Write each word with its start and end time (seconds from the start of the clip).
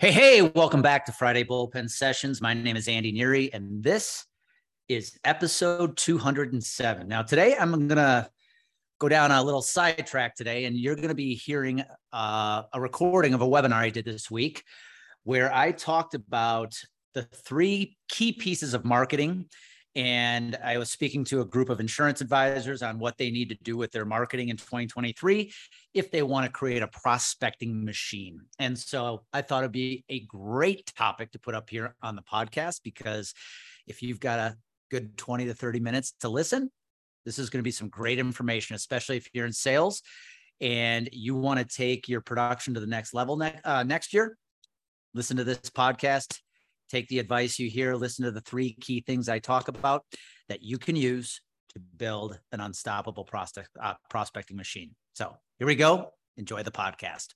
Hey, 0.00 0.12
hey, 0.12 0.42
welcome 0.42 0.80
back 0.80 1.06
to 1.06 1.12
Friday 1.12 1.42
Bullpen 1.42 1.90
Sessions. 1.90 2.40
My 2.40 2.54
name 2.54 2.76
is 2.76 2.86
Andy 2.86 3.12
Neary, 3.12 3.50
and 3.52 3.82
this 3.82 4.26
is 4.88 5.18
episode 5.24 5.96
207. 5.96 7.08
Now, 7.08 7.22
today 7.22 7.56
I'm 7.56 7.72
going 7.72 7.88
to 7.88 8.30
go 9.00 9.08
down 9.08 9.32
a 9.32 9.42
little 9.42 9.60
sidetrack 9.60 10.36
today, 10.36 10.66
and 10.66 10.76
you're 10.76 10.94
going 10.94 11.08
to 11.08 11.16
be 11.16 11.34
hearing 11.34 11.82
uh, 12.12 12.62
a 12.72 12.80
recording 12.80 13.34
of 13.34 13.42
a 13.42 13.44
webinar 13.44 13.72
I 13.72 13.90
did 13.90 14.04
this 14.04 14.30
week 14.30 14.62
where 15.24 15.52
I 15.52 15.72
talked 15.72 16.14
about 16.14 16.76
the 17.14 17.22
three 17.22 17.96
key 18.08 18.32
pieces 18.32 18.74
of 18.74 18.84
marketing 18.84 19.46
and 19.94 20.56
I 20.62 20.78
was 20.78 20.90
speaking 20.90 21.24
to 21.24 21.40
a 21.40 21.44
group 21.44 21.70
of 21.70 21.80
insurance 21.80 22.20
advisors 22.20 22.82
on 22.82 22.98
what 22.98 23.16
they 23.18 23.30
need 23.30 23.48
to 23.48 23.58
do 23.62 23.76
with 23.76 23.90
their 23.90 24.04
marketing 24.04 24.48
in 24.48 24.56
2023 24.56 25.52
if 25.94 26.10
they 26.10 26.22
want 26.22 26.46
to 26.46 26.52
create 26.52 26.82
a 26.82 26.88
prospecting 26.88 27.84
machine. 27.84 28.40
And 28.58 28.78
so 28.78 29.24
I 29.32 29.42
thought 29.42 29.64
it'd 29.64 29.72
be 29.72 30.04
a 30.08 30.20
great 30.20 30.92
topic 30.96 31.32
to 31.32 31.38
put 31.38 31.54
up 31.54 31.70
here 31.70 31.94
on 32.02 32.16
the 32.16 32.22
podcast 32.22 32.82
because 32.84 33.34
if 33.86 34.02
you've 34.02 34.20
got 34.20 34.38
a 34.38 34.56
good 34.90 35.16
20 35.16 35.46
to 35.46 35.54
30 35.54 35.80
minutes 35.80 36.12
to 36.20 36.28
listen, 36.28 36.70
this 37.24 37.38
is 37.38 37.50
going 37.50 37.60
to 37.60 37.64
be 37.64 37.70
some 37.70 37.88
great 37.88 38.18
information, 38.18 38.76
especially 38.76 39.16
if 39.16 39.28
you're 39.32 39.46
in 39.46 39.52
sales 39.52 40.02
and 40.60 41.08
you 41.12 41.34
want 41.34 41.58
to 41.58 41.64
take 41.64 42.08
your 42.08 42.20
production 42.20 42.74
to 42.74 42.80
the 42.80 42.86
next 42.86 43.14
level 43.14 43.36
ne- 43.36 43.60
uh, 43.64 43.82
next 43.82 44.12
year. 44.12 44.36
Listen 45.14 45.36
to 45.38 45.44
this 45.44 45.58
podcast 45.70 46.38
take 46.88 47.08
the 47.08 47.18
advice 47.18 47.58
you 47.58 47.68
hear, 47.68 47.94
listen 47.94 48.24
to 48.24 48.30
the 48.30 48.40
three 48.40 48.74
key 48.74 49.00
things 49.00 49.28
I 49.28 49.38
talk 49.38 49.68
about 49.68 50.04
that 50.48 50.62
you 50.62 50.78
can 50.78 50.96
use 50.96 51.40
to 51.74 51.80
build 51.96 52.38
an 52.52 52.60
unstoppable 52.60 53.24
prospect, 53.24 53.68
uh, 53.80 53.94
prospecting 54.08 54.56
machine. 54.56 54.94
So 55.14 55.36
here 55.58 55.66
we 55.66 55.74
go. 55.74 56.12
Enjoy 56.36 56.62
the 56.62 56.70
podcast. 56.70 57.28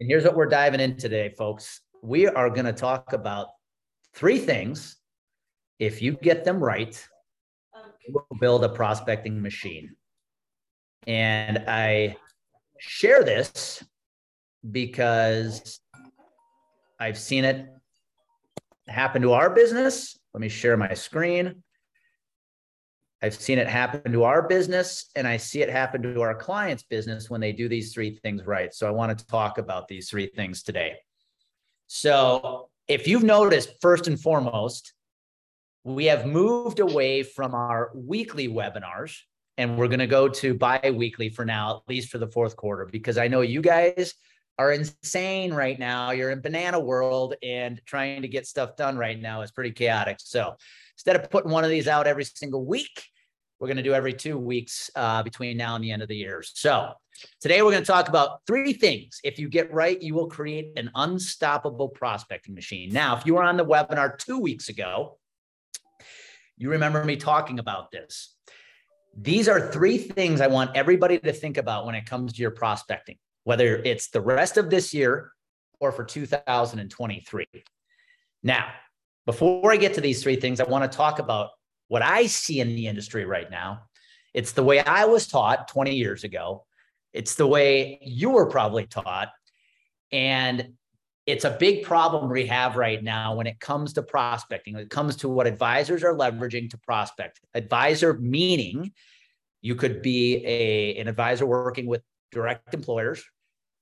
And 0.00 0.08
here's 0.08 0.24
what 0.24 0.36
we're 0.36 0.46
diving 0.46 0.80
in 0.80 0.96
today, 0.96 1.34
folks. 1.36 1.80
We 2.02 2.26
are 2.26 2.50
going 2.50 2.66
to 2.66 2.72
talk 2.72 3.12
about 3.12 3.48
three 4.14 4.38
things. 4.38 4.96
If 5.78 6.02
you 6.02 6.12
get 6.12 6.44
them 6.44 6.62
right, 6.62 7.02
we'll 8.08 8.26
build 8.40 8.64
a 8.64 8.68
prospecting 8.68 9.40
machine. 9.40 9.94
And 11.06 11.64
I 11.66 12.16
share 12.78 13.24
this 13.24 13.82
because 14.70 15.80
I've 17.00 17.18
seen 17.18 17.44
it 17.44 17.68
happen 18.88 19.22
to 19.22 19.32
our 19.32 19.50
business. 19.50 20.18
Let 20.34 20.40
me 20.40 20.48
share 20.48 20.76
my 20.76 20.94
screen. 20.94 21.62
I've 23.20 23.34
seen 23.34 23.58
it 23.58 23.66
happen 23.66 24.12
to 24.12 24.24
our 24.24 24.46
business 24.46 25.06
and 25.16 25.26
I 25.26 25.38
see 25.38 25.60
it 25.60 25.68
happen 25.68 26.02
to 26.02 26.20
our 26.20 26.34
clients' 26.34 26.84
business 26.84 27.28
when 27.28 27.40
they 27.40 27.52
do 27.52 27.68
these 27.68 27.92
three 27.92 28.16
things 28.22 28.46
right. 28.46 28.72
So 28.72 28.86
I 28.86 28.90
want 28.90 29.18
to 29.18 29.26
talk 29.26 29.58
about 29.58 29.88
these 29.88 30.08
three 30.08 30.28
things 30.28 30.62
today. 30.62 30.94
So 31.88 32.68
if 32.86 33.08
you've 33.08 33.24
noticed, 33.24 33.72
first 33.80 34.06
and 34.06 34.20
foremost, 34.20 34.92
we 35.82 36.04
have 36.04 36.26
moved 36.26 36.80
away 36.80 37.22
from 37.22 37.54
our 37.54 37.90
weekly 37.94 38.46
webinars 38.46 39.16
and 39.56 39.76
we're 39.76 39.88
going 39.88 39.98
to 39.98 40.06
go 40.06 40.28
to 40.28 40.54
bi 40.54 40.92
weekly 40.94 41.28
for 41.28 41.44
now, 41.44 41.78
at 41.78 41.88
least 41.88 42.10
for 42.10 42.18
the 42.18 42.28
fourth 42.28 42.54
quarter, 42.56 42.86
because 42.86 43.18
I 43.18 43.26
know 43.26 43.40
you 43.40 43.60
guys 43.60 44.14
are 44.58 44.72
insane 44.72 45.54
right 45.54 45.78
now. 45.78 46.10
You're 46.10 46.30
in 46.30 46.40
banana 46.40 46.80
world 46.80 47.34
and 47.42 47.80
trying 47.86 48.22
to 48.22 48.28
get 48.28 48.46
stuff 48.46 48.76
done 48.76 48.98
right 48.98 49.20
now 49.20 49.42
is 49.42 49.52
pretty 49.52 49.70
chaotic. 49.70 50.16
So 50.20 50.56
instead 50.96 51.16
of 51.16 51.30
putting 51.30 51.50
one 51.50 51.64
of 51.64 51.70
these 51.70 51.86
out 51.86 52.06
every 52.06 52.24
single 52.24 52.64
week, 52.64 53.04
we're 53.60 53.68
going 53.68 53.76
to 53.76 53.82
do 53.82 53.94
every 53.94 54.12
two 54.12 54.36
weeks 54.36 54.90
uh, 54.96 55.22
between 55.22 55.56
now 55.56 55.74
and 55.74 55.82
the 55.82 55.92
end 55.92 56.02
of 56.02 56.08
the 56.08 56.16
year. 56.16 56.42
So 56.42 56.92
today 57.40 57.62
we're 57.62 57.70
going 57.70 57.82
to 57.82 57.86
talk 57.86 58.08
about 58.08 58.40
three 58.46 58.72
things. 58.72 59.20
If 59.24 59.38
you 59.38 59.48
get 59.48 59.72
right, 59.72 60.00
you 60.00 60.14
will 60.14 60.28
create 60.28 60.72
an 60.76 60.90
unstoppable 60.94 61.88
prospecting 61.88 62.54
machine. 62.54 62.92
Now, 62.92 63.16
if 63.16 63.26
you 63.26 63.34
were 63.34 63.42
on 63.42 63.56
the 63.56 63.64
webinar 63.64 64.18
two 64.18 64.38
weeks 64.38 64.68
ago, 64.68 65.18
you 66.56 66.70
remember 66.70 67.04
me 67.04 67.16
talking 67.16 67.60
about 67.60 67.90
this. 67.92 68.34
These 69.16 69.48
are 69.48 69.72
three 69.72 69.98
things 69.98 70.40
I 70.40 70.46
want 70.48 70.76
everybody 70.76 71.18
to 71.18 71.32
think 71.32 71.56
about 71.56 71.86
when 71.86 71.94
it 71.94 72.06
comes 72.06 72.32
to 72.34 72.42
your 72.42 72.52
prospecting 72.52 73.16
whether 73.48 73.76
it's 73.76 74.10
the 74.10 74.20
rest 74.20 74.58
of 74.58 74.68
this 74.68 74.92
year 74.92 75.32
or 75.80 75.90
for 75.90 76.04
2023. 76.04 77.46
Now, 78.42 78.68
before 79.24 79.72
I 79.72 79.78
get 79.78 79.94
to 79.94 80.02
these 80.02 80.22
three 80.22 80.36
things, 80.36 80.60
I 80.60 80.64
want 80.64 80.84
to 80.84 80.94
talk 80.94 81.18
about 81.18 81.52
what 81.86 82.02
I 82.02 82.26
see 82.26 82.60
in 82.60 82.68
the 82.68 82.86
industry 82.86 83.24
right 83.24 83.50
now. 83.50 83.84
It's 84.34 84.52
the 84.52 84.62
way 84.62 84.80
I 84.80 85.06
was 85.06 85.26
taught 85.26 85.66
20 85.68 85.94
years 85.94 86.24
ago. 86.24 86.66
It's 87.14 87.36
the 87.36 87.46
way 87.46 87.98
you 88.02 88.28
were 88.28 88.50
probably 88.50 88.84
taught. 88.84 89.30
And 90.12 90.74
it's 91.24 91.46
a 91.46 91.56
big 91.58 91.84
problem 91.84 92.28
we 92.28 92.44
have 92.48 92.76
right 92.76 93.02
now 93.02 93.34
when 93.34 93.46
it 93.46 93.58
comes 93.60 93.94
to 93.94 94.02
prospecting, 94.02 94.74
when 94.74 94.82
it 94.82 94.90
comes 94.90 95.16
to 95.16 95.28
what 95.30 95.46
advisors 95.46 96.04
are 96.04 96.14
leveraging 96.14 96.68
to 96.72 96.78
prospect. 96.80 97.40
Advisor 97.54 98.12
meaning 98.12 98.92
you 99.62 99.74
could 99.74 100.02
be 100.02 100.44
a, 100.44 100.96
an 100.98 101.08
advisor 101.08 101.46
working 101.46 101.86
with 101.86 102.02
direct 102.30 102.74
employers, 102.74 103.24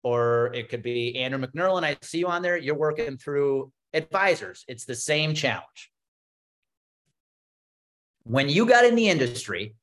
or 0.07 0.53
it 0.55 0.69
could 0.69 0.85
be 0.85 1.17
Andrew 1.17 1.45
McNerlin. 1.45 1.83
I 1.83 1.97
see 2.01 2.19
you 2.19 2.29
on 2.29 2.41
there. 2.41 2.57
You're 2.57 2.79
working 2.79 3.17
through 3.17 3.73
advisors. 3.93 4.65
It's 4.69 4.85
the 4.85 4.95
same 4.95 5.35
challenge. 5.35 5.91
When 8.23 8.49
you 8.49 8.67
got 8.67 8.85
in 8.85 8.95
the 8.95 9.09
industry, 9.09 9.75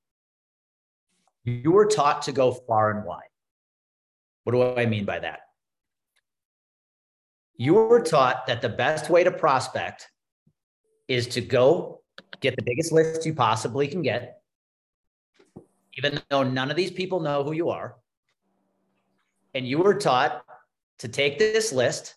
you 1.44 1.74
were 1.74 1.88
taught 1.88 2.22
to 2.22 2.32
go 2.32 2.54
far 2.54 2.92
and 2.92 3.04
wide. 3.04 3.34
What 4.46 4.54
do 4.54 4.64
I 4.64 4.86
mean 4.86 5.04
by 5.04 5.20
that? 5.20 5.42
You 7.58 7.74
were 7.74 8.02
taught 8.02 8.48
that 8.48 8.62
the 8.62 8.70
best 8.70 9.10
way 9.10 9.26
to 9.26 9.32
prospect 9.32 10.08
is 11.10 11.28
to 11.36 11.42
go 11.42 12.00
get 12.40 12.56
the 12.56 12.64
biggest 12.64 12.94
list 12.94 13.26
you 13.26 13.34
possibly 13.34 13.90
can 13.90 14.02
get, 14.02 14.38
even 15.98 16.22
though 16.30 16.44
none 16.44 16.72
of 16.72 16.78
these 16.78 16.92
people 16.92 17.20
know 17.20 17.44
who 17.44 17.52
you 17.52 17.72
are 17.72 17.98
and 19.54 19.68
you 19.68 19.80
were 19.80 19.94
taught 19.94 20.44
to 21.00 21.08
take 21.08 21.38
this 21.38 21.72
list 21.72 22.16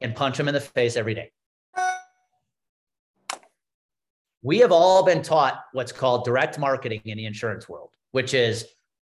and 0.00 0.14
punch 0.14 0.36
them 0.36 0.48
in 0.48 0.54
the 0.54 0.60
face 0.60 0.96
every 0.96 1.14
day. 1.14 1.30
We 4.42 4.58
have 4.58 4.72
all 4.72 5.04
been 5.04 5.22
taught 5.22 5.60
what's 5.72 5.92
called 5.92 6.24
direct 6.24 6.58
marketing 6.58 7.02
in 7.04 7.18
the 7.18 7.26
insurance 7.26 7.68
world, 7.68 7.90
which 8.12 8.32
is 8.32 8.66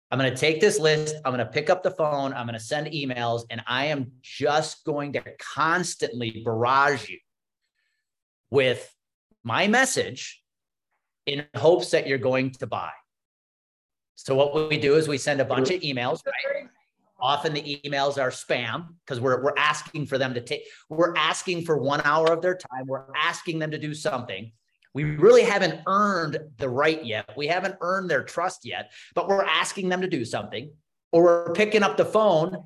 I'm 0.10 0.18
going 0.18 0.32
to 0.32 0.38
take 0.38 0.62
this 0.62 0.80
list, 0.80 1.16
I'm 1.26 1.34
going 1.34 1.46
to 1.46 1.52
pick 1.52 1.70
up 1.70 1.84
the 1.84 1.92
phone, 1.92 2.34
I'm 2.34 2.46
going 2.46 2.58
to 2.58 2.64
send 2.64 2.88
emails, 2.88 3.44
and 3.50 3.62
I 3.68 3.88
am 3.88 4.12
just 4.22 4.86
going 4.86 5.12
to 5.14 5.24
constantly 5.38 6.44
barrage 6.46 7.10
you 7.10 7.18
with 8.50 8.90
my 9.44 9.68
message 9.68 10.42
in 11.26 11.46
hopes 11.56 11.92
that 11.92 12.08
you're 12.08 12.18
going 12.18 12.52
to 12.52 12.68
buy. 12.68 12.92
So 14.18 14.36
what 14.36 14.70
we 14.70 14.78
do 14.78 14.96
is 14.96 15.08
we 15.08 15.20
send 15.20 15.40
a 15.40 15.46
bunch 15.46 15.70
of 15.70 15.80
emails, 15.82 16.26
right? 16.26 16.68
Often 17.20 17.54
the 17.54 17.80
emails 17.86 18.22
are 18.22 18.30
spam 18.30 18.88
because 19.06 19.20
we're, 19.20 19.44
we're 19.44 19.58
asking 19.58 20.08
for 20.08 20.18
them 20.18 20.34
to 20.34 20.42
take, 20.42 20.64
we're 20.90 21.16
asking 21.16 21.66
for 21.66 21.78
one 21.78 22.02
hour 22.04 22.34
of 22.34 22.42
their 22.42 22.56
time. 22.58 22.88
We're 22.88 23.06
asking 23.16 23.60
them 23.60 23.72
to 23.72 23.78
do 23.78 23.94
something. 23.94 24.52
We 24.96 25.04
really 25.04 25.44
haven't 25.44 25.82
earned 25.86 26.40
the 26.58 26.68
right 26.68 27.04
yet. 27.06 27.30
We 27.38 27.46
haven't 27.46 27.76
earned 27.82 28.10
their 28.10 28.24
trust 28.24 28.66
yet, 28.66 28.92
but 29.14 29.28
we're 29.28 29.44
asking 29.44 29.90
them 29.90 30.02
to 30.02 30.08
do 30.08 30.26
something 30.26 30.72
or 31.12 31.24
we're 31.24 31.54
picking 31.54 31.84
up 31.84 31.96
the 31.96 32.06
phone. 32.06 32.58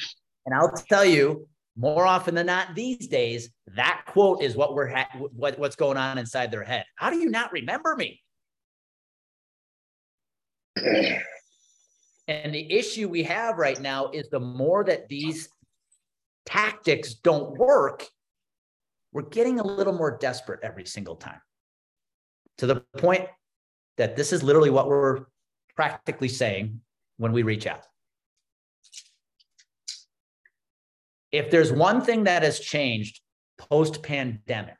And 0.45 0.55
I'll 0.55 0.71
tell 0.71 1.05
you 1.05 1.47
more 1.75 2.05
often 2.05 2.33
than 2.33 2.45
not 2.45 2.75
these 2.75 3.07
days, 3.07 3.49
that 3.75 4.03
quote 4.07 4.41
is 4.41 4.55
what 4.55 4.73
we're, 4.73 4.87
ha- 4.87 5.09
what, 5.33 5.59
what's 5.59 5.75
going 5.75 5.97
on 5.97 6.17
inside 6.17 6.49
their 6.49 6.63
head. 6.63 6.85
How 6.95 7.09
do 7.09 7.17
you 7.17 7.29
not 7.29 7.51
remember 7.51 7.95
me? 7.97 8.21
And 12.31 12.55
the 12.55 12.71
issue 12.71 13.09
we 13.09 13.23
have 13.23 13.57
right 13.57 13.79
now 13.81 14.09
is 14.11 14.29
the 14.29 14.39
more 14.39 14.85
that 14.85 15.09
these 15.09 15.49
tactics 16.45 17.15
don't 17.15 17.57
work, 17.57 18.07
we're 19.11 19.23
getting 19.23 19.59
a 19.59 19.67
little 19.67 19.91
more 19.91 20.17
desperate 20.17 20.61
every 20.63 20.85
single 20.85 21.17
time 21.17 21.41
to 22.59 22.67
the 22.67 22.85
point 22.97 23.27
that 23.97 24.15
this 24.15 24.31
is 24.31 24.43
literally 24.43 24.69
what 24.69 24.87
we're 24.87 25.25
practically 25.75 26.29
saying 26.29 26.79
when 27.17 27.33
we 27.33 27.43
reach 27.43 27.67
out. 27.67 27.85
If 31.33 31.51
there's 31.51 31.73
one 31.73 32.01
thing 32.01 32.23
that 32.23 32.43
has 32.43 32.61
changed 32.61 33.19
post 33.57 34.03
pandemic, 34.03 34.77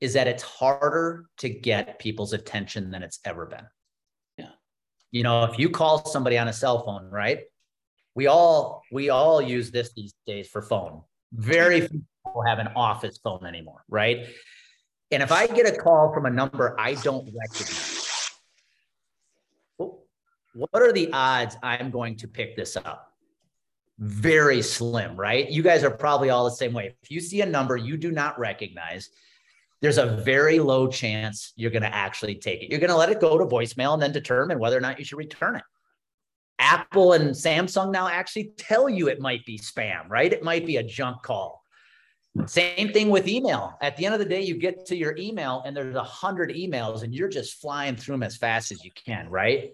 is 0.00 0.14
that 0.14 0.28
it's 0.28 0.42
harder 0.42 1.26
to 1.38 1.50
get 1.50 1.98
people's 1.98 2.32
attention 2.32 2.90
than 2.90 3.02
it's 3.02 3.20
ever 3.26 3.44
been 3.44 3.66
you 5.12 5.22
know 5.22 5.44
if 5.44 5.58
you 5.58 5.70
call 5.70 6.04
somebody 6.04 6.36
on 6.36 6.48
a 6.48 6.52
cell 6.52 6.84
phone 6.84 7.08
right? 7.10 7.40
We 8.14 8.26
all 8.26 8.82
we 8.90 9.10
all 9.10 9.40
use 9.40 9.70
this 9.70 9.92
these 9.94 10.14
days 10.26 10.48
for 10.48 10.60
phone. 10.60 11.02
Very 11.32 11.80
few 11.80 12.02
people 12.26 12.42
have 12.42 12.58
an 12.58 12.68
office 12.74 13.18
phone 13.22 13.46
anymore 13.46 13.84
right? 13.88 14.26
And 15.12 15.22
if 15.22 15.30
i 15.30 15.46
get 15.46 15.66
a 15.66 15.76
call 15.76 16.12
from 16.12 16.24
a 16.26 16.30
number 16.30 16.74
i 16.80 16.94
don't 16.94 17.28
recognize 17.38 18.02
what 20.54 20.82
are 20.82 20.92
the 20.92 21.10
odds 21.12 21.56
i'm 21.62 21.90
going 21.90 22.16
to 22.16 22.28
pick 22.28 22.56
this 22.56 22.76
up? 22.76 23.12
Very 23.98 24.62
slim, 24.62 25.16
right? 25.16 25.48
You 25.50 25.62
guys 25.62 25.84
are 25.84 25.90
probably 25.90 26.30
all 26.30 26.44
the 26.44 26.56
same 26.56 26.72
way. 26.72 26.94
If 27.02 27.10
you 27.10 27.20
see 27.20 27.40
a 27.40 27.46
number 27.46 27.76
you 27.76 27.96
do 27.96 28.10
not 28.10 28.38
recognize, 28.38 29.10
there's 29.82 29.98
a 29.98 30.06
very 30.06 30.60
low 30.60 30.86
chance 30.86 31.52
you're 31.56 31.72
going 31.72 31.82
to 31.82 31.94
actually 31.94 32.36
take 32.36 32.62
it. 32.62 32.70
You're 32.70 32.80
going 32.80 32.90
to 32.90 32.96
let 32.96 33.10
it 33.10 33.20
go 33.20 33.36
to 33.36 33.44
voicemail 33.44 33.92
and 33.92 34.00
then 34.00 34.12
determine 34.12 34.58
whether 34.58 34.78
or 34.78 34.80
not 34.80 34.98
you 34.98 35.04
should 35.04 35.18
return 35.18 35.56
it. 35.56 35.64
Apple 36.60 37.14
and 37.14 37.30
Samsung 37.30 37.90
now 37.90 38.06
actually 38.06 38.52
tell 38.56 38.88
you 38.88 39.08
it 39.08 39.20
might 39.20 39.44
be 39.44 39.58
spam, 39.58 40.08
right? 40.08 40.32
It 40.32 40.44
might 40.44 40.64
be 40.64 40.76
a 40.76 40.82
junk 40.82 41.22
call. 41.22 41.60
Same 42.46 42.92
thing 42.92 43.10
with 43.10 43.26
email. 43.26 43.76
At 43.82 43.96
the 43.96 44.06
end 44.06 44.14
of 44.14 44.20
the 44.20 44.26
day, 44.26 44.42
you 44.42 44.56
get 44.56 44.86
to 44.86 44.96
your 44.96 45.16
email 45.18 45.64
and 45.66 45.76
there's 45.76 45.96
a 45.96 46.04
hundred 46.04 46.50
emails 46.50 47.02
and 47.02 47.12
you're 47.12 47.28
just 47.28 47.60
flying 47.60 47.96
through 47.96 48.14
them 48.14 48.22
as 48.22 48.36
fast 48.36 48.70
as 48.70 48.84
you 48.84 48.92
can, 49.04 49.28
right? 49.28 49.70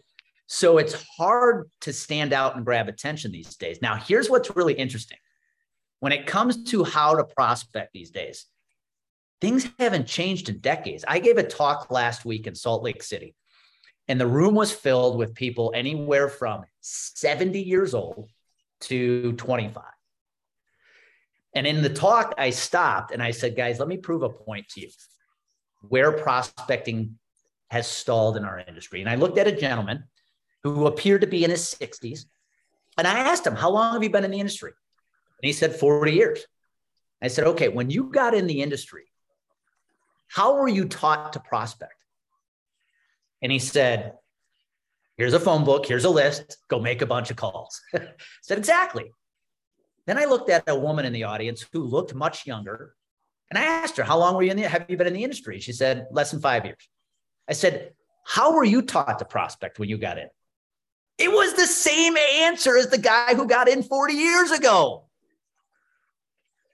So 0.47 0.79
it's 0.79 1.05
hard 1.19 1.69
to 1.83 1.93
stand 1.93 2.33
out 2.33 2.57
and 2.57 2.65
grab 2.65 2.89
attention 2.89 3.31
these 3.31 3.55
days. 3.57 3.81
Now, 3.83 3.97
here's 3.97 4.31
what's 4.31 4.57
really 4.57 4.73
interesting. 4.73 5.19
When 6.01 6.13
it 6.13 6.27
comes 6.27 6.65
to 6.71 6.85
how 6.85 7.15
to 7.17 7.25
prospect 7.25 7.93
these 7.93 8.11
days, 8.11 8.47
things 9.41 9.69
haven't 9.79 10.07
changed 10.07 10.49
in 10.49 10.59
decades. 10.59 11.05
I 11.07 11.19
gave 11.19 11.39
a 11.39 11.43
talk 11.43 11.91
last 11.91 12.25
week 12.25 12.47
in 12.47 12.55
Salt 12.55 12.83
Lake 12.83 13.03
City, 13.03 13.35
and 14.09 14.21
the 14.21 14.27
room 14.27 14.55
was 14.55 14.73
filled 14.73 15.19
with 15.19 15.35
people 15.35 15.73
anywhere 15.75 16.29
from 16.29 16.65
70 16.81 17.61
years 17.61 17.95
old 17.95 18.31
to 18.83 19.33
25. 19.33 19.83
And 21.55 21.67
in 21.67 21.83
the 21.83 21.91
talk, 21.91 22.35
I 22.39 22.51
stopped 22.51 23.11
and 23.11 23.23
I 23.23 23.31
said, 23.31 23.57
guys, 23.57 23.79
let 23.79 23.89
me 23.89 23.97
prove 23.97 24.23
a 24.23 24.29
point 24.29 24.69
to 24.71 24.81
you 24.81 24.89
where 25.81 26.13
prospecting 26.13 27.19
has 27.71 27.87
stalled 27.87 28.37
in 28.37 28.45
our 28.45 28.63
industry. 28.67 29.01
And 29.01 29.11
I 29.11 29.15
looked 29.15 29.39
at 29.39 29.47
a 29.47 29.53
gentleman 29.53 30.05
who 30.63 30.87
appeared 30.87 31.21
to 31.21 31.27
be 31.27 31.45
in 31.45 31.51
his 31.51 31.63
60s. 31.63 32.25
And 32.97 33.07
I 33.07 33.19
asked 33.21 33.47
him, 33.47 33.55
How 33.55 33.71
long 33.71 33.93
have 33.93 34.03
you 34.03 34.11
been 34.11 34.25
in 34.25 34.31
the 34.31 34.41
industry? 34.41 34.73
And 35.43 35.47
he 35.47 35.53
said, 35.53 35.75
40 35.75 36.13
years. 36.13 36.45
I 37.23 37.29
said, 37.29 37.47
Okay, 37.47 37.69
when 37.69 37.91
you 37.91 38.05
got 38.05 38.35
in 38.35 38.47
the 38.47 38.63
industry, 38.63 39.05
how 40.29 40.57
were 40.57 40.69
you 40.69 40.87
taught 40.87 41.33
to 41.33 41.41
prospect? 41.41 41.95
And 43.43 43.51
he 43.53 43.59
said, 43.59 44.15
Here's 45.17 45.35
a 45.35 45.41
phone 45.41 45.65
book, 45.65 45.85
here's 45.85 46.05
a 46.05 46.11
list, 46.11 46.59
go 46.69 46.79
make 46.79 47.03
a 47.03 47.07
bunch 47.07 47.31
of 47.31 47.37
calls. 47.37 47.81
Said, 48.43 48.59
Exactly. 48.59 49.11
Then 50.07 50.17
I 50.17 50.27
looked 50.27 50.49
at 50.49 50.63
a 50.69 50.79
woman 50.79 51.05
in 51.05 51.13
the 51.13 51.25
audience 51.25 51.67
who 51.73 51.83
looked 51.83 52.15
much 52.15 52.47
younger. 52.47 52.95
And 53.51 53.59
I 53.59 53.65
asked 53.65 53.97
her, 53.97 54.05
How 54.05 54.19
long 54.19 54.37
were 54.37 54.43
you 54.43 54.51
in 54.51 54.57
the 54.57 54.69
have 54.69 54.87
you 54.89 54.97
been 54.97 55.09
in 55.09 55.13
the 55.13 55.25
industry? 55.25 55.59
She 55.61 55.73
said, 55.73 56.07
Less 56.13 56.31
than 56.31 56.41
five 56.41 56.65
years. 56.65 56.89
I 57.49 57.53
said, 57.55 57.93
How 58.25 58.55
were 58.55 58.65
you 58.65 58.83
taught 58.83 59.19
to 59.19 59.25
prospect 59.25 59.79
when 59.79 59.89
you 59.89 59.99
got 59.99 60.19
in? 60.19 60.29
It 61.19 61.33
was 61.33 61.55
the 61.55 61.67
same 61.67 62.17
answer 62.17 62.77
as 62.77 62.89
the 62.89 62.99
guy 62.99 63.35
who 63.35 63.47
got 63.47 63.69
in 63.69 63.83
40 63.83 64.15
years 64.15 64.53
ago. 64.53 65.07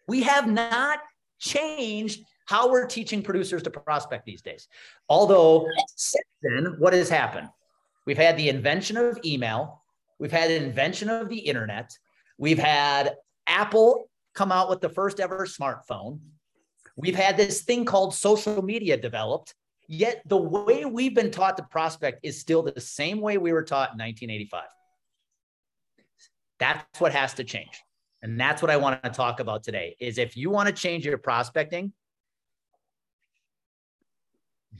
We 0.06 0.22
have 0.24 0.46
not 0.46 0.98
changed 1.38 2.24
how 2.46 2.70
we're 2.70 2.86
teaching 2.86 3.22
producers 3.22 3.62
to 3.62 3.70
prospect 3.70 4.24
these 4.26 4.42
days. 4.42 4.68
Although, 5.08 5.66
since 5.96 6.24
then, 6.42 6.76
what 6.78 6.92
has 6.92 7.08
happened? 7.08 7.48
We've 8.06 8.18
had 8.18 8.36
the 8.36 8.48
invention 8.48 8.96
of 8.96 9.18
email, 9.24 9.82
we've 10.18 10.32
had 10.32 10.50
the 10.50 10.56
invention 10.56 11.08
of 11.08 11.28
the 11.28 11.38
internet, 11.38 11.96
we've 12.38 12.58
had 12.58 13.14
Apple 13.46 14.10
come 14.34 14.52
out 14.52 14.68
with 14.68 14.80
the 14.80 14.88
first 14.88 15.20
ever 15.20 15.46
smartphone. 15.46 16.20
We've 16.96 17.16
had 17.16 17.36
this 17.36 17.62
thing 17.62 17.84
called 17.84 18.14
social 18.14 18.62
media 18.62 18.96
developed. 18.96 19.54
Yet 19.86 20.22
the 20.26 20.36
way 20.36 20.84
we've 20.84 21.14
been 21.14 21.30
taught 21.30 21.56
to 21.58 21.62
prospect 21.64 22.20
is 22.22 22.40
still 22.40 22.62
the 22.62 22.80
same 22.80 23.20
way 23.20 23.36
we 23.36 23.52
were 23.52 23.62
taught 23.62 23.92
in 23.92 23.98
1985. 23.98 24.64
That's 26.58 27.00
what 27.00 27.12
has 27.12 27.34
to 27.34 27.44
change. 27.44 27.82
And 28.22 28.40
that's 28.40 28.62
what 28.62 28.70
I 28.70 28.78
want 28.78 29.02
to 29.02 29.10
talk 29.10 29.40
about 29.40 29.62
today 29.62 29.96
is 30.00 30.16
if 30.16 30.36
you 30.36 30.48
want 30.48 30.68
to 30.68 30.74
change 30.74 31.04
your 31.04 31.18
prospecting, 31.18 31.92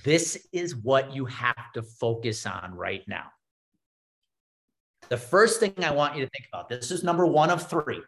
this 0.02 0.46
is 0.52 0.74
what 0.74 1.14
you 1.14 1.26
have 1.26 1.72
to 1.74 1.82
focus 1.82 2.46
on 2.46 2.74
right 2.74 3.02
now. 3.06 3.26
The 5.08 5.16
first 5.16 5.60
thing 5.60 5.74
I 5.82 5.90
want 5.90 6.16
you 6.16 6.24
to 6.24 6.30
think 6.30 6.48
about, 6.52 6.68
this 6.68 6.90
is 6.90 7.04
number 7.04 7.26
one 7.26 7.50
of 7.50 7.68
three. 7.68 8.00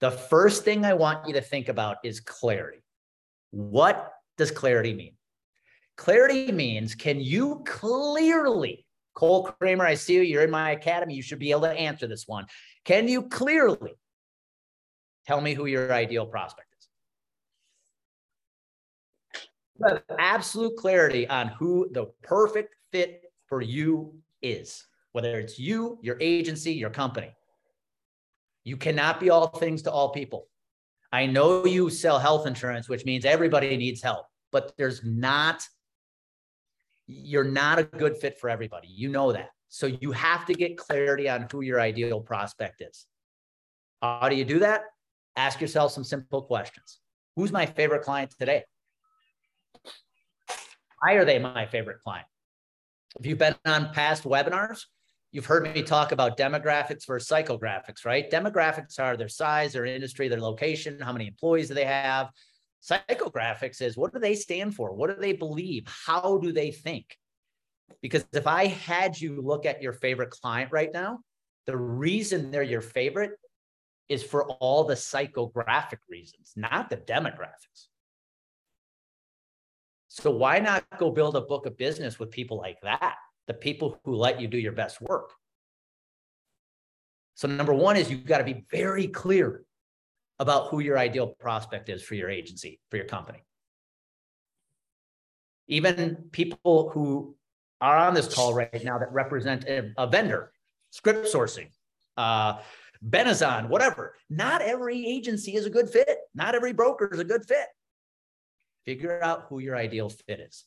The 0.00 0.10
first 0.10 0.64
thing 0.64 0.84
I 0.84 0.94
want 0.94 1.26
you 1.26 1.34
to 1.34 1.40
think 1.40 1.68
about 1.68 1.98
is 2.04 2.20
clarity. 2.20 2.82
What 3.50 4.12
does 4.38 4.50
clarity 4.50 4.94
mean? 4.94 5.14
Clarity 5.96 6.50
means 6.52 6.94
can 6.94 7.20
you 7.20 7.62
clearly, 7.66 8.86
Cole 9.14 9.44
Kramer, 9.60 9.84
I 9.84 9.94
see 9.94 10.14
you, 10.14 10.22
you're 10.22 10.44
in 10.44 10.50
my 10.50 10.70
academy, 10.70 11.14
you 11.14 11.22
should 11.22 11.38
be 11.38 11.50
able 11.50 11.62
to 11.62 11.72
answer 11.72 12.06
this 12.06 12.26
one. 12.26 12.46
Can 12.84 13.08
you 13.08 13.28
clearly 13.28 13.92
tell 15.26 15.40
me 15.42 15.52
who 15.52 15.66
your 15.66 15.92
ideal 15.92 16.24
prospect 16.24 16.68
is? 16.78 16.88
You 19.69 19.69
have 19.88 20.02
absolute 20.18 20.76
clarity 20.76 21.28
on 21.28 21.48
who 21.48 21.88
the 21.92 22.06
perfect 22.22 22.74
fit 22.92 23.22
for 23.46 23.62
you 23.62 24.14
is, 24.42 24.84
whether 25.12 25.38
it's 25.38 25.58
you, 25.58 25.98
your 26.02 26.16
agency, 26.20 26.72
your 26.72 26.90
company. 26.90 27.34
You 28.64 28.76
cannot 28.76 29.20
be 29.20 29.30
all 29.30 29.48
things 29.48 29.82
to 29.82 29.90
all 29.90 30.10
people. 30.10 30.48
I 31.12 31.26
know 31.26 31.66
you 31.66 31.90
sell 31.90 32.18
health 32.18 32.46
insurance, 32.46 32.88
which 32.88 33.04
means 33.04 33.24
everybody 33.24 33.76
needs 33.76 34.02
help, 34.02 34.26
but 34.52 34.72
there's 34.76 35.04
not 35.04 35.66
you're 37.12 37.44
not 37.44 37.78
a 37.78 37.82
good 37.82 38.16
fit 38.16 38.38
for 38.38 38.48
everybody. 38.48 38.86
You 38.88 39.08
know 39.08 39.32
that. 39.32 39.50
So 39.68 39.86
you 39.86 40.12
have 40.12 40.46
to 40.46 40.54
get 40.54 40.76
clarity 40.76 41.28
on 41.28 41.48
who 41.50 41.60
your 41.62 41.80
ideal 41.80 42.20
prospect 42.20 42.80
is. 42.80 43.06
How 44.00 44.28
do 44.28 44.36
you 44.36 44.44
do 44.44 44.60
that? 44.60 44.82
Ask 45.36 45.60
yourself 45.60 45.92
some 45.92 46.04
simple 46.04 46.42
questions. 46.42 47.00
Who's 47.36 47.52
my 47.52 47.66
favorite 47.66 48.02
client 48.02 48.34
today? 48.38 48.64
Why 51.00 51.14
are 51.14 51.24
they 51.24 51.38
my 51.38 51.66
favorite 51.66 52.02
client? 52.02 52.26
If 53.18 53.26
you've 53.26 53.38
been 53.38 53.56
on 53.64 53.92
past 53.92 54.24
webinars, 54.24 54.84
you've 55.32 55.46
heard 55.46 55.74
me 55.74 55.82
talk 55.82 56.12
about 56.12 56.38
demographics 56.38 57.06
versus 57.06 57.28
psychographics, 57.28 58.04
right? 58.04 58.30
Demographics 58.30 58.98
are 58.98 59.16
their 59.16 59.28
size, 59.28 59.72
their 59.72 59.84
industry, 59.84 60.28
their 60.28 60.40
location, 60.40 61.00
how 61.00 61.12
many 61.12 61.26
employees 61.26 61.68
do 61.68 61.74
they 61.74 61.84
have, 61.84 62.30
Psychographics 62.82 63.82
is 63.82 63.96
what 63.96 64.12
do 64.12 64.18
they 64.18 64.34
stand 64.34 64.74
for? 64.74 64.92
What 64.92 65.10
do 65.10 65.20
they 65.20 65.34
believe? 65.34 65.86
How 65.86 66.38
do 66.38 66.52
they 66.52 66.70
think? 66.70 67.16
Because 68.00 68.24
if 68.32 68.46
I 68.46 68.66
had 68.66 69.20
you 69.20 69.42
look 69.42 69.66
at 69.66 69.82
your 69.82 69.92
favorite 69.92 70.30
client 70.30 70.72
right 70.72 70.90
now, 70.92 71.18
the 71.66 71.76
reason 71.76 72.50
they're 72.50 72.62
your 72.62 72.80
favorite 72.80 73.32
is 74.08 74.22
for 74.22 74.50
all 74.54 74.84
the 74.84 74.94
psychographic 74.94 75.98
reasons, 76.08 76.52
not 76.56 76.88
the 76.88 76.96
demographics. 76.96 77.88
So 80.12 80.28
why 80.32 80.58
not 80.58 80.84
go 80.98 81.12
build 81.12 81.36
a 81.36 81.40
book 81.40 81.66
of 81.66 81.78
business 81.78 82.18
with 82.18 82.32
people 82.32 82.56
like 82.56 82.80
that? 82.82 83.14
The 83.46 83.54
people 83.54 84.00
who 84.04 84.16
let 84.16 84.40
you 84.40 84.48
do 84.48 84.58
your 84.58 84.72
best 84.72 85.00
work. 85.00 85.30
So 87.36 87.46
number 87.46 87.72
one 87.72 87.96
is 87.96 88.10
you've 88.10 88.26
got 88.26 88.38
to 88.38 88.44
be 88.44 88.64
very 88.72 89.06
clear 89.06 89.62
about 90.40 90.66
who 90.66 90.80
your 90.80 90.98
ideal 90.98 91.28
prospect 91.38 91.88
is 91.88 92.02
for 92.02 92.16
your 92.16 92.28
agency, 92.28 92.80
for 92.90 92.96
your 92.96 93.06
company. 93.06 93.44
Even 95.68 96.16
people 96.32 96.90
who 96.92 97.36
are 97.80 97.96
on 97.96 98.12
this 98.12 98.34
call 98.34 98.52
right 98.52 98.84
now 98.84 98.98
that 98.98 99.12
represent 99.12 99.64
a, 99.66 99.92
a 99.96 100.08
vendor, 100.08 100.50
script 100.90 101.32
sourcing, 101.32 101.68
uh, 102.16 102.58
Benazon, 103.08 103.68
whatever. 103.68 104.16
Not 104.28 104.60
every 104.60 105.06
agency 105.06 105.54
is 105.54 105.66
a 105.66 105.70
good 105.70 105.88
fit. 105.88 106.18
Not 106.34 106.56
every 106.56 106.72
broker 106.72 107.08
is 107.12 107.20
a 107.20 107.24
good 107.24 107.46
fit. 107.46 107.68
Figure 108.84 109.22
out 109.22 109.46
who 109.48 109.58
your 109.58 109.76
ideal 109.76 110.08
fit 110.08 110.40
is. 110.40 110.64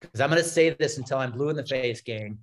Because 0.00 0.20
I'm 0.20 0.30
going 0.30 0.42
to 0.42 0.48
say 0.48 0.70
this 0.70 0.98
until 0.98 1.18
I'm 1.18 1.32
blue 1.32 1.48
in 1.48 1.56
the 1.56 1.64
face, 1.64 2.00
gang. 2.00 2.38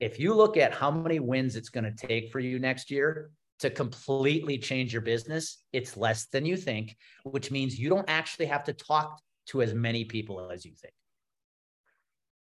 If 0.00 0.18
you 0.18 0.34
look 0.34 0.56
at 0.56 0.74
how 0.74 0.90
many 0.90 1.20
wins 1.20 1.54
it's 1.56 1.68
going 1.68 1.84
to 1.84 2.06
take 2.06 2.32
for 2.32 2.40
you 2.40 2.58
next 2.58 2.90
year, 2.90 3.30
to 3.60 3.70
completely 3.70 4.58
change 4.58 4.92
your 4.92 5.02
business, 5.02 5.62
it's 5.72 5.96
less 5.96 6.26
than 6.26 6.44
you 6.44 6.56
think, 6.56 6.96
which 7.22 7.50
means 7.50 7.78
you 7.78 7.88
don't 7.88 8.08
actually 8.10 8.46
have 8.46 8.64
to 8.64 8.72
talk 8.72 9.20
to 9.46 9.62
as 9.62 9.72
many 9.74 10.04
people 10.04 10.50
as 10.50 10.64
you 10.64 10.72
think. 10.72 10.92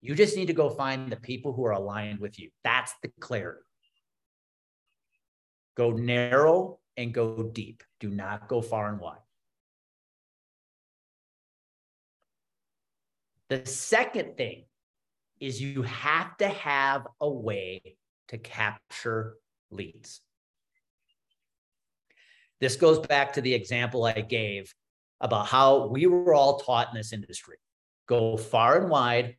You 0.00 0.14
just 0.14 0.36
need 0.36 0.46
to 0.46 0.52
go 0.52 0.70
find 0.70 1.10
the 1.10 1.16
people 1.16 1.52
who 1.52 1.64
are 1.64 1.72
aligned 1.72 2.20
with 2.20 2.38
you. 2.38 2.50
That's 2.64 2.92
the 3.02 3.10
clarity. 3.20 3.60
Go 5.76 5.92
narrow 5.92 6.78
and 6.96 7.14
go 7.14 7.42
deep. 7.42 7.82
Do 8.00 8.10
not 8.10 8.48
go 8.48 8.60
far 8.60 8.90
and 8.90 9.00
wide. 9.00 9.18
The 13.48 13.64
second 13.64 14.36
thing 14.36 14.64
is 15.40 15.60
you 15.60 15.82
have 15.82 16.36
to 16.38 16.48
have 16.48 17.06
a 17.20 17.30
way 17.30 17.96
to 18.28 18.38
capture 18.38 19.36
leads. 19.70 20.20
This 22.60 22.76
goes 22.76 22.98
back 22.98 23.34
to 23.34 23.40
the 23.40 23.54
example 23.54 24.04
I 24.04 24.20
gave 24.20 24.74
about 25.20 25.46
how 25.46 25.86
we 25.86 26.06
were 26.06 26.34
all 26.34 26.58
taught 26.58 26.88
in 26.90 26.96
this 26.96 27.12
industry 27.12 27.56
go 28.08 28.36
far 28.38 28.80
and 28.80 28.90
wide, 28.90 29.36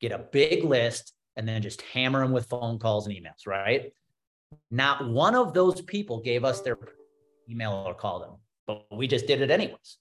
get 0.00 0.10
a 0.10 0.18
big 0.18 0.64
list, 0.64 1.12
and 1.36 1.46
then 1.46 1.60
just 1.62 1.82
hammer 1.82 2.20
them 2.20 2.32
with 2.32 2.46
phone 2.46 2.78
calls 2.78 3.06
and 3.06 3.14
emails, 3.14 3.46
right? 3.46 3.92
Not 4.70 5.08
one 5.08 5.34
of 5.34 5.52
those 5.52 5.82
people 5.82 6.20
gave 6.20 6.44
us 6.44 6.62
their 6.62 6.78
email 7.48 7.72
or 7.72 7.94
called 7.94 8.22
them, 8.22 8.36
but 8.66 8.86
we 8.90 9.06
just 9.06 9.26
did 9.26 9.42
it 9.42 9.50
anyways. 9.50 9.98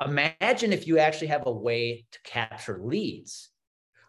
Imagine 0.00 0.72
if 0.72 0.86
you 0.86 0.98
actually 0.98 1.28
have 1.28 1.46
a 1.46 1.52
way 1.52 2.06
to 2.10 2.18
capture 2.22 2.80
leads 2.82 3.50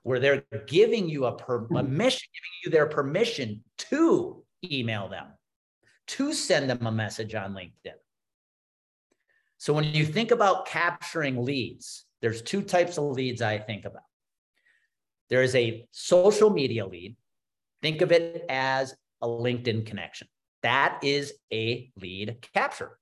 where 0.03 0.19
they're 0.19 0.43
giving 0.67 1.09
you 1.09 1.25
a 1.25 1.35
permission, 1.35 1.81
hmm. 1.81 1.97
giving 1.97 2.53
you 2.65 2.71
their 2.71 2.87
permission 2.87 3.63
to 3.77 4.43
email 4.63 5.09
them, 5.09 5.27
to 6.07 6.33
send 6.33 6.69
them 6.69 6.85
a 6.85 6.91
message 6.91 7.35
on 7.35 7.53
LinkedIn. 7.53 7.93
So 9.57 9.73
when 9.73 9.85
you 9.85 10.05
think 10.05 10.31
about 10.31 10.67
capturing 10.67 11.41
leads, 11.41 12.05
there's 12.21 12.41
two 12.41 12.61
types 12.61 12.97
of 12.97 13.05
leads 13.05 13.41
I 13.41 13.57
think 13.57 13.85
about. 13.85 14.03
There 15.29 15.41
is 15.41 15.55
a 15.55 15.87
social 15.91 16.49
media 16.49 16.85
lead. 16.85 17.15
Think 17.81 18.01
of 18.01 18.11
it 18.11 18.45
as 18.49 18.93
a 19.21 19.27
LinkedIn 19.27 19.85
connection. 19.85 20.27
That 20.63 20.99
is 21.01 21.33
a 21.51 21.91
lead 21.99 22.45
capture. 22.53 22.99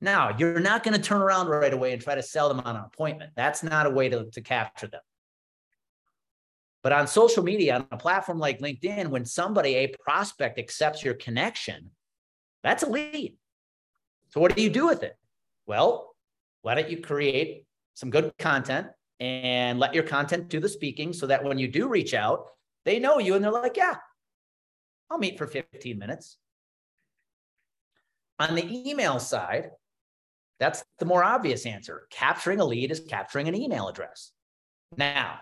Now, 0.00 0.36
you're 0.36 0.60
not 0.60 0.82
going 0.82 0.94
to 0.94 1.02
turn 1.02 1.22
around 1.22 1.48
right 1.48 1.72
away 1.72 1.92
and 1.92 2.02
try 2.02 2.14
to 2.14 2.22
sell 2.22 2.48
them 2.48 2.60
on 2.60 2.76
an 2.76 2.84
appointment. 2.84 3.32
That's 3.34 3.62
not 3.62 3.86
a 3.86 3.90
way 3.90 4.08
to, 4.08 4.26
to 4.30 4.40
capture 4.42 4.86
them. 4.86 5.00
But 6.82 6.92
on 6.92 7.06
social 7.06 7.42
media, 7.42 7.76
on 7.76 7.86
a 7.90 7.96
platform 7.96 8.38
like 8.38 8.60
LinkedIn, 8.60 9.08
when 9.08 9.24
somebody, 9.24 9.74
a 9.74 9.88
prospect, 9.88 10.58
accepts 10.58 11.02
your 11.02 11.14
connection, 11.14 11.90
that's 12.62 12.82
a 12.82 12.88
lead. 12.88 13.36
So, 14.28 14.40
what 14.40 14.54
do 14.54 14.62
you 14.62 14.70
do 14.70 14.86
with 14.86 15.02
it? 15.02 15.16
Well, 15.66 16.14
why 16.62 16.74
don't 16.74 16.90
you 16.90 17.00
create 17.00 17.64
some 17.94 18.10
good 18.10 18.32
content 18.38 18.88
and 19.18 19.78
let 19.78 19.94
your 19.94 20.04
content 20.04 20.48
do 20.48 20.60
the 20.60 20.68
speaking 20.68 21.12
so 21.12 21.26
that 21.26 21.42
when 21.42 21.58
you 21.58 21.68
do 21.68 21.88
reach 21.88 22.12
out, 22.12 22.46
they 22.84 22.98
know 22.98 23.18
you 23.18 23.34
and 23.34 23.42
they're 23.42 23.50
like, 23.50 23.76
yeah, 23.76 23.96
I'll 25.10 25.18
meet 25.18 25.38
for 25.38 25.46
15 25.46 25.98
minutes. 25.98 26.36
On 28.38 28.54
the 28.54 28.88
email 28.88 29.18
side, 29.18 29.70
that's 30.58 30.84
the 30.98 31.04
more 31.04 31.22
obvious 31.22 31.66
answer. 31.66 32.06
Capturing 32.10 32.60
a 32.60 32.64
lead 32.64 32.90
is 32.90 33.00
capturing 33.00 33.48
an 33.48 33.54
email 33.54 33.88
address. 33.88 34.32
Now, 34.96 35.40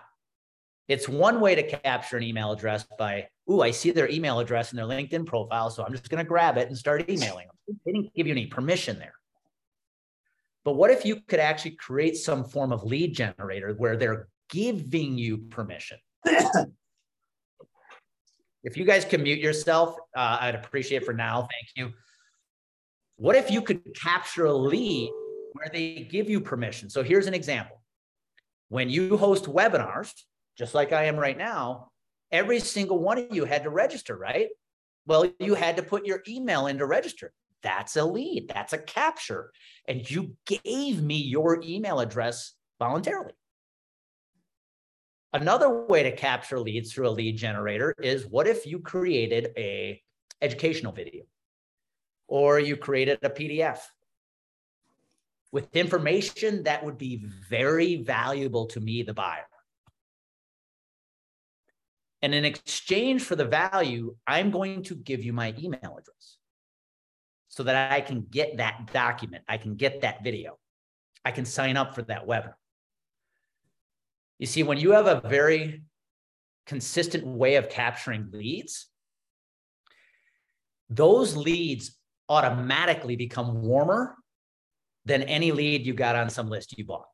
it's 0.87 1.09
one 1.09 1.39
way 1.39 1.55
to 1.55 1.63
capture 1.63 2.17
an 2.17 2.23
email 2.23 2.51
address 2.51 2.85
by, 2.97 3.27
ooh, 3.49 3.61
I 3.61 3.71
see 3.71 3.91
their 3.91 4.09
email 4.09 4.39
address 4.39 4.71
in 4.71 4.77
their 4.77 4.85
LinkedIn 4.85 5.25
profile, 5.25 5.69
so 5.69 5.83
I'm 5.83 5.91
just 5.91 6.09
going 6.09 6.23
to 6.23 6.27
grab 6.27 6.57
it 6.57 6.67
and 6.67 6.77
start 6.77 7.09
emailing 7.09 7.47
them. 7.47 7.77
They 7.85 7.91
didn't 7.91 8.13
give 8.13 8.27
you 8.27 8.33
any 8.33 8.47
permission 8.47 8.99
there. 8.99 9.13
But 10.63 10.73
what 10.73 10.91
if 10.91 11.05
you 11.05 11.21
could 11.27 11.39
actually 11.39 11.71
create 11.71 12.17
some 12.17 12.43
form 12.43 12.71
of 12.71 12.83
lead 12.83 13.15
generator 13.15 13.73
where 13.77 13.97
they're 13.97 14.27
giving 14.49 15.17
you 15.17 15.37
permission? 15.49 15.97
if 18.63 18.75
you 18.75 18.83
guys 18.83 19.05
can 19.05 19.23
mute 19.23 19.39
yourself, 19.39 19.95
uh, 20.15 20.37
I'd 20.41 20.55
appreciate 20.55 21.03
it 21.03 21.05
for 21.05 21.13
now. 21.13 21.41
Thank 21.41 21.69
you. 21.75 21.93
What 23.17 23.35
if 23.35 23.49
you 23.49 23.61
could 23.61 23.81
capture 23.95 24.45
a 24.45 24.53
lead 24.53 25.11
where 25.53 25.69
they 25.71 26.07
give 26.09 26.29
you 26.29 26.41
permission? 26.41 26.89
So 26.89 27.01
here's 27.01 27.27
an 27.27 27.33
example. 27.33 27.81
When 28.69 28.89
you 28.89 29.15
host 29.15 29.45
webinars, 29.45 30.11
just 30.57 30.73
like 30.73 30.91
I 30.91 31.05
am 31.05 31.15
right 31.15 31.37
now, 31.37 31.91
every 32.31 32.59
single 32.59 32.99
one 32.99 33.17
of 33.17 33.27
you 33.33 33.45
had 33.45 33.63
to 33.63 33.69
register, 33.69 34.17
right? 34.17 34.49
Well, 35.05 35.31
you 35.39 35.55
had 35.55 35.77
to 35.77 35.83
put 35.83 36.05
your 36.05 36.23
email 36.27 36.67
in 36.67 36.77
to 36.79 36.85
register. 36.85 37.31
That's 37.61 37.95
a 37.95 38.03
lead, 38.03 38.51
that's 38.53 38.73
a 38.73 38.77
capture. 38.77 39.51
And 39.87 40.09
you 40.09 40.35
gave 40.45 41.01
me 41.01 41.15
your 41.15 41.61
email 41.63 41.99
address 41.99 42.53
voluntarily. 42.79 43.33
Another 45.31 45.85
way 45.85 46.03
to 46.03 46.15
capture 46.15 46.59
leads 46.59 46.93
through 46.93 47.07
a 47.07 47.11
lead 47.11 47.37
generator 47.37 47.93
is 48.01 48.25
what 48.25 48.47
if 48.47 48.65
you 48.65 48.79
created 48.79 49.51
a 49.57 50.01
educational 50.41 50.91
video? 50.91 51.23
Or 52.27 52.59
you 52.59 52.75
created 52.75 53.19
a 53.21 53.29
PDF 53.29 53.79
with 55.51 55.73
information 55.75 56.63
that 56.63 56.83
would 56.83 56.97
be 56.97 57.25
very 57.49 57.97
valuable 57.97 58.65
to 58.67 58.79
me, 58.79 59.03
the 59.03 59.13
buyer. 59.13 59.47
And 62.21 62.33
in 62.33 62.43
exchange 62.43 63.21
for 63.21 63.35
the 63.35 63.45
value, 63.45 64.15
I'm 64.25 64.49
going 64.51 64.83
to 64.83 64.95
give 64.95 65.23
you 65.23 65.31
my 65.31 65.53
email 65.59 65.97
address 65.97 66.37
so 67.47 67.63
that 67.63 67.91
I 67.91 68.01
can 68.01 68.25
get 68.29 68.57
that 68.57 68.91
document, 68.91 69.43
I 69.47 69.57
can 69.57 69.75
get 69.75 70.01
that 70.01 70.23
video, 70.23 70.57
I 71.23 71.31
can 71.31 71.45
sign 71.45 71.77
up 71.77 71.95
for 71.95 72.01
that 72.01 72.27
webinar. 72.27 72.55
You 74.39 74.47
see, 74.47 74.63
when 74.63 74.77
you 74.77 74.91
have 74.91 75.07
a 75.07 75.21
very 75.25 75.83
consistent 76.65 77.25
way 77.25 77.55
of 77.55 77.69
capturing 77.69 78.29
leads, 78.33 78.87
those 80.89 81.35
leads 81.35 81.97
automatically 82.29 83.15
become 83.15 83.61
warmer 83.61 84.15
than 85.05 85.23
any 85.23 85.51
lead 85.51 85.85
you 85.85 85.93
got 85.93 86.15
on 86.15 86.29
some 86.29 86.49
list 86.49 86.77
you 86.77 86.85
bought 86.85 87.07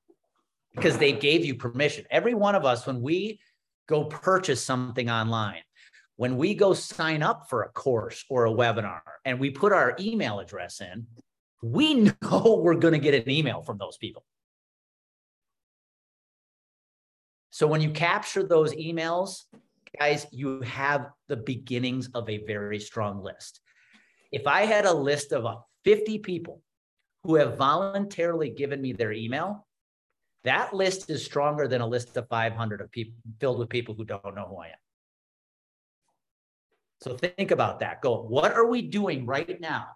because 0.75 0.97
they 0.97 1.11
gave 1.11 1.43
you 1.45 1.55
permission. 1.55 2.05
Every 2.09 2.33
one 2.33 2.55
of 2.55 2.65
us, 2.65 2.87
when 2.87 3.01
we 3.01 3.39
go 3.87 4.05
purchase 4.05 4.63
something 4.63 5.09
online, 5.09 5.61
when 6.15 6.37
we 6.37 6.53
go 6.53 6.73
sign 6.73 7.23
up 7.23 7.49
for 7.49 7.63
a 7.63 7.69
course 7.69 8.23
or 8.29 8.45
a 8.45 8.51
webinar 8.51 9.01
and 9.25 9.39
we 9.39 9.49
put 9.49 9.73
our 9.73 9.95
email 9.99 10.39
address 10.39 10.79
in, 10.79 11.07
we 11.61 11.93
know 12.21 12.61
we're 12.63 12.75
going 12.75 12.93
to 12.93 12.99
get 12.99 13.13
an 13.13 13.29
email 13.29 13.61
from 13.61 13.77
those 13.77 13.97
people. 13.97 14.23
So 17.49 17.67
when 17.67 17.81
you 17.81 17.89
capture 17.89 18.43
those 18.43 18.73
emails, 18.73 19.43
guys, 19.99 20.25
you 20.31 20.61
have 20.61 21.09
the 21.27 21.35
beginnings 21.35 22.09
of 22.13 22.29
a 22.29 22.45
very 22.45 22.79
strong 22.79 23.21
list 23.21 23.59
if 24.31 24.47
I 24.47 24.61
had 24.61 24.85
a 24.85 24.93
list 24.93 25.31
of 25.31 25.45
uh, 25.45 25.57
50 25.83 26.19
people 26.19 26.61
who 27.23 27.35
have 27.35 27.57
voluntarily 27.57 28.49
given 28.49 28.81
me 28.81 28.93
their 28.93 29.11
email, 29.11 29.67
that 30.43 30.73
list 30.73 31.09
is 31.09 31.23
stronger 31.23 31.67
than 31.67 31.81
a 31.81 31.87
list 31.87 32.17
of 32.17 32.27
500 32.29 32.81
of 32.81 32.91
people 32.91 33.13
filled 33.39 33.59
with 33.59 33.69
people 33.69 33.93
who 33.93 34.05
don't 34.05 34.35
know 34.35 34.47
who 34.49 34.57
I 34.57 34.67
am. 34.67 34.75
So 37.01 37.15
think 37.15 37.51
about 37.51 37.79
that. 37.79 38.01
Go, 38.01 38.23
what 38.23 38.53
are 38.53 38.65
we 38.65 38.81
doing 38.81 39.25
right 39.25 39.59
now 39.59 39.87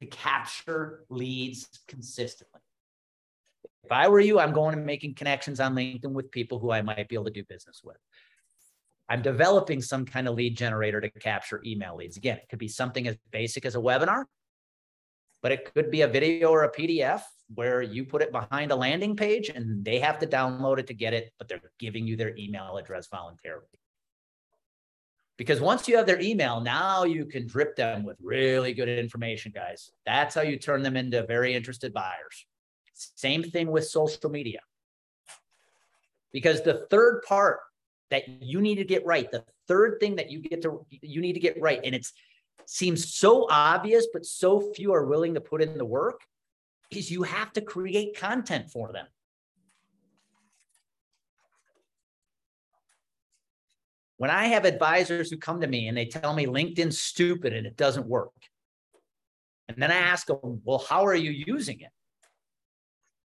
to 0.00 0.06
capture 0.06 1.04
leads 1.08 1.68
consistently? 1.88 2.60
If 3.84 3.92
I 3.92 4.08
were 4.08 4.20
you, 4.20 4.38
I'm 4.38 4.52
going 4.52 4.76
and 4.76 4.84
making 4.84 5.14
connections 5.14 5.58
on 5.60 5.74
LinkedIn 5.74 6.12
with 6.12 6.30
people 6.30 6.58
who 6.58 6.70
I 6.70 6.82
might 6.82 7.08
be 7.08 7.14
able 7.14 7.24
to 7.24 7.30
do 7.30 7.44
business 7.44 7.80
with. 7.82 7.96
I'm 9.10 9.22
developing 9.22 9.82
some 9.82 10.06
kind 10.06 10.28
of 10.28 10.36
lead 10.36 10.56
generator 10.56 11.00
to 11.00 11.10
capture 11.10 11.60
email 11.66 11.96
leads. 11.96 12.16
Again, 12.16 12.36
it 12.36 12.48
could 12.48 12.60
be 12.60 12.68
something 12.68 13.08
as 13.08 13.16
basic 13.32 13.66
as 13.66 13.74
a 13.74 13.78
webinar, 13.78 14.24
but 15.42 15.50
it 15.50 15.74
could 15.74 15.90
be 15.90 16.02
a 16.02 16.08
video 16.08 16.50
or 16.50 16.62
a 16.62 16.72
PDF 16.72 17.22
where 17.56 17.82
you 17.82 18.04
put 18.04 18.22
it 18.22 18.30
behind 18.30 18.70
a 18.70 18.76
landing 18.76 19.16
page 19.16 19.48
and 19.48 19.84
they 19.84 19.98
have 19.98 20.20
to 20.20 20.28
download 20.28 20.78
it 20.78 20.86
to 20.86 20.94
get 20.94 21.12
it, 21.12 21.32
but 21.38 21.48
they're 21.48 21.60
giving 21.80 22.06
you 22.06 22.14
their 22.14 22.36
email 22.36 22.76
address 22.76 23.08
voluntarily. 23.08 23.66
Because 25.36 25.60
once 25.60 25.88
you 25.88 25.96
have 25.96 26.06
their 26.06 26.20
email, 26.20 26.60
now 26.60 27.02
you 27.02 27.24
can 27.24 27.48
drip 27.48 27.74
them 27.74 28.04
with 28.04 28.16
really 28.22 28.72
good 28.74 28.88
information, 28.88 29.50
guys. 29.52 29.90
That's 30.06 30.36
how 30.36 30.42
you 30.42 30.56
turn 30.56 30.82
them 30.82 30.96
into 30.96 31.26
very 31.26 31.54
interested 31.54 31.92
buyers. 31.92 32.46
Same 32.94 33.42
thing 33.42 33.72
with 33.72 33.86
social 33.86 34.30
media. 34.30 34.60
Because 36.30 36.62
the 36.62 36.86
third 36.90 37.22
part 37.26 37.58
that 38.10 38.28
you 38.28 38.60
need 38.60 38.76
to 38.76 38.84
get 38.84 39.04
right. 39.06 39.30
The 39.30 39.44
third 39.68 39.98
thing 40.00 40.16
that 40.16 40.30
you 40.30 40.40
get 40.40 40.62
to 40.62 40.84
you 40.90 41.20
need 41.20 41.34
to 41.34 41.40
get 41.40 41.60
right, 41.60 41.80
and 41.84 41.94
it 41.94 42.06
seems 42.66 43.14
so 43.14 43.46
obvious, 43.50 44.06
but 44.12 44.24
so 44.24 44.72
few 44.74 44.92
are 44.92 45.06
willing 45.06 45.34
to 45.34 45.40
put 45.40 45.62
in 45.62 45.78
the 45.78 45.84
work, 45.84 46.20
is 46.90 47.10
you 47.10 47.22
have 47.22 47.52
to 47.54 47.60
create 47.60 48.18
content 48.18 48.70
for 48.70 48.92
them. 48.92 49.06
When 54.16 54.30
I 54.30 54.48
have 54.48 54.66
advisors 54.66 55.30
who 55.30 55.38
come 55.38 55.62
to 55.62 55.66
me 55.66 55.88
and 55.88 55.96
they 55.96 56.04
tell 56.04 56.34
me 56.34 56.46
LinkedIn's 56.46 57.00
stupid 57.00 57.54
and 57.54 57.66
it 57.66 57.76
doesn't 57.76 58.06
work, 58.06 58.32
and 59.68 59.80
then 59.80 59.90
I 59.90 59.96
ask 59.96 60.26
them, 60.26 60.60
well, 60.64 60.84
how 60.86 61.06
are 61.06 61.14
you 61.14 61.30
using 61.30 61.80
it? 61.80 61.90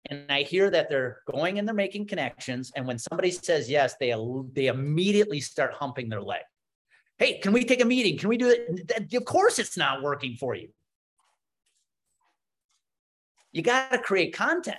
And 0.09 0.25
I 0.31 0.43
hear 0.43 0.71
that 0.71 0.89
they're 0.89 1.19
going 1.31 1.59
and 1.59 1.69
they're 1.69 1.75
making 1.75 2.07
connections. 2.07 2.73
And 2.75 2.87
when 2.87 2.99
somebody 2.99 3.31
says 3.31 3.69
yes, 3.69 3.97
they 4.01 4.15
they 4.55 4.67
immediately 4.67 5.41
start 5.41 5.75
humping 5.75 6.09
their 6.09 6.23
leg. 6.23 6.43
Hey, 7.19 7.39
can 7.39 7.53
we 7.53 7.65
take 7.65 7.83
a 7.83 7.85
meeting? 7.85 8.17
Can 8.17 8.31
we 8.31 8.39
do 8.39 8.49
it? 8.49 9.15
Of 9.15 9.25
course, 9.27 9.59
it's 9.59 9.77
not 9.77 10.03
working 10.03 10.37
for 10.37 10.55
you. 10.55 10.69
You 13.53 13.63
got 13.63 13.93
to 13.93 13.99
create 13.99 14.33
content. 14.33 14.79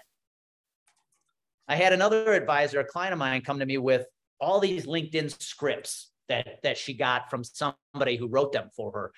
I 1.67 1.75
had 1.75 1.93
another 1.93 2.33
advisor, 2.33 2.79
a 2.79 2.85
client 2.85 3.13
of 3.13 3.19
mine, 3.19 3.41
come 3.41 3.59
to 3.59 3.65
me 3.65 3.77
with 3.77 4.05
all 4.39 4.59
these 4.59 4.87
LinkedIn 4.87 5.39
scripts 5.41 6.09
that 6.29 6.59
that 6.63 6.77
she 6.77 6.93
got 6.93 7.29
from 7.29 7.43
somebody 7.43 8.15
who 8.15 8.27
wrote 8.27 8.53
them 8.53 8.69
for 8.75 8.91
her, 8.91 9.11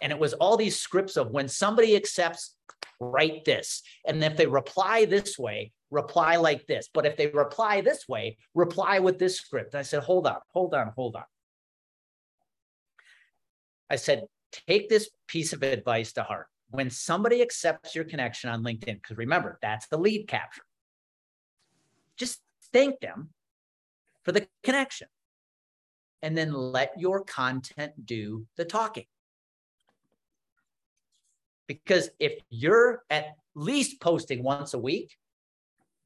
and 0.00 0.10
it 0.10 0.18
was 0.18 0.32
all 0.34 0.56
these 0.56 0.78
scripts 0.78 1.16
of 1.16 1.30
when 1.30 1.48
somebody 1.48 1.94
accepts 1.94 2.56
write 3.00 3.44
this. 3.44 3.82
And 4.06 4.22
if 4.22 4.36
they 4.36 4.46
reply 4.46 5.06
this 5.06 5.38
way, 5.38 5.72
reply 5.90 6.36
like 6.36 6.66
this. 6.66 6.88
But 6.92 7.06
if 7.06 7.16
they 7.16 7.26
reply 7.28 7.80
this 7.80 8.06
way, 8.08 8.36
reply 8.54 9.00
with 9.00 9.18
this 9.18 9.36
script. 9.36 9.74
And 9.74 9.80
I 9.80 9.82
said, 9.82 10.02
hold 10.02 10.26
on, 10.26 10.36
hold 10.52 10.74
on, 10.74 10.92
hold 10.94 11.16
on. 11.16 11.24
I 13.88 13.96
said, 13.96 14.26
take 14.52 14.88
this 14.88 15.10
piece 15.26 15.52
of 15.52 15.62
advice 15.62 16.12
to 16.12 16.22
heart. 16.22 16.46
When 16.70 16.90
somebody 16.90 17.42
accepts 17.42 17.96
your 17.96 18.04
connection 18.04 18.48
on 18.50 18.62
LinkedIn, 18.62 19.02
because 19.02 19.16
remember, 19.16 19.58
that's 19.60 19.88
the 19.88 19.98
lead 19.98 20.28
capture, 20.28 20.62
just 22.16 22.40
thank 22.72 23.00
them 23.00 23.30
for 24.22 24.30
the 24.30 24.46
connection 24.62 25.08
and 26.22 26.36
then 26.36 26.52
let 26.52 26.92
your 26.98 27.24
content 27.24 27.92
do 28.04 28.46
the 28.56 28.64
talking. 28.64 29.06
Because 31.70 32.10
if 32.18 32.32
you're 32.48 33.04
at 33.10 33.36
least 33.54 34.00
posting 34.00 34.42
once 34.42 34.74
a 34.74 34.78
week 34.78 35.16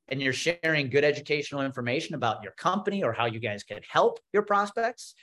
and 0.09 0.21
you're 0.21 0.35
sharing 0.35 0.91
good 0.91 1.05
educational 1.05 1.63
information 1.63 2.15
about 2.15 2.43
your 2.43 2.53
company 2.53 3.03
or 3.03 3.15
how 3.15 3.25
you 3.25 3.39
guys 3.39 3.63
can 3.63 3.81
help 3.89 4.21
your 4.35 4.43
prospects, 4.43 5.15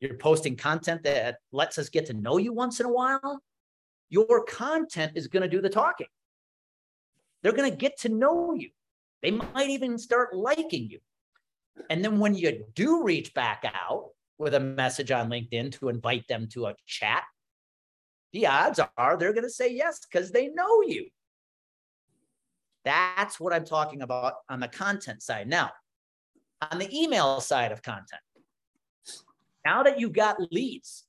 you're 0.00 0.16
posting 0.16 0.56
content 0.56 1.04
that 1.04 1.36
lets 1.52 1.78
us 1.78 1.88
get 1.88 2.06
to 2.06 2.14
know 2.14 2.36
you 2.36 2.52
once 2.52 2.80
in 2.80 2.86
a 2.86 2.92
while, 2.92 3.40
your 4.08 4.42
content 4.42 5.12
is 5.14 5.28
going 5.28 5.44
to 5.44 5.48
do 5.48 5.62
the 5.62 5.70
talking. 5.70 6.08
They're 7.44 7.52
going 7.52 7.70
to 7.70 7.76
get 7.76 7.96
to 8.00 8.08
know 8.08 8.54
you. 8.54 8.70
They 9.22 9.30
might 9.30 9.70
even 9.70 9.98
start 9.98 10.34
liking 10.34 10.90
you. 10.90 10.98
And 11.90 12.04
then 12.04 12.18
when 12.18 12.34
you 12.34 12.64
do 12.74 13.04
reach 13.04 13.32
back 13.34 13.62
out 13.64 14.08
with 14.36 14.54
a 14.54 14.60
message 14.60 15.12
on 15.12 15.30
LinkedIn 15.30 15.78
to 15.78 15.90
invite 15.90 16.26
them 16.26 16.48
to 16.54 16.66
a 16.66 16.74
chat, 16.86 17.22
the 18.32 18.46
odds 18.46 18.80
are 18.96 19.16
they're 19.16 19.32
going 19.32 19.44
to 19.44 19.50
say 19.50 19.72
yes 19.72 20.00
because 20.00 20.30
they 20.30 20.48
know 20.48 20.82
you. 20.82 21.06
That's 22.84 23.40
what 23.40 23.52
I'm 23.52 23.64
talking 23.64 24.02
about 24.02 24.34
on 24.48 24.60
the 24.60 24.68
content 24.68 25.22
side. 25.22 25.48
Now, 25.48 25.70
on 26.70 26.78
the 26.78 26.88
email 26.96 27.40
side 27.40 27.72
of 27.72 27.82
content, 27.82 28.22
now 29.64 29.82
that 29.82 29.98
you've 29.98 30.12
got 30.12 30.36
leads, 30.52 31.04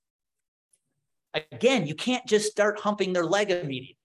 again, 1.33 1.85
you 1.85 1.93
can't 1.93 2.25
just 2.25 2.49
start 2.49 2.79
humping 2.79 3.13
their 3.13 3.25
leg 3.25 3.51
immediately. 3.51 3.97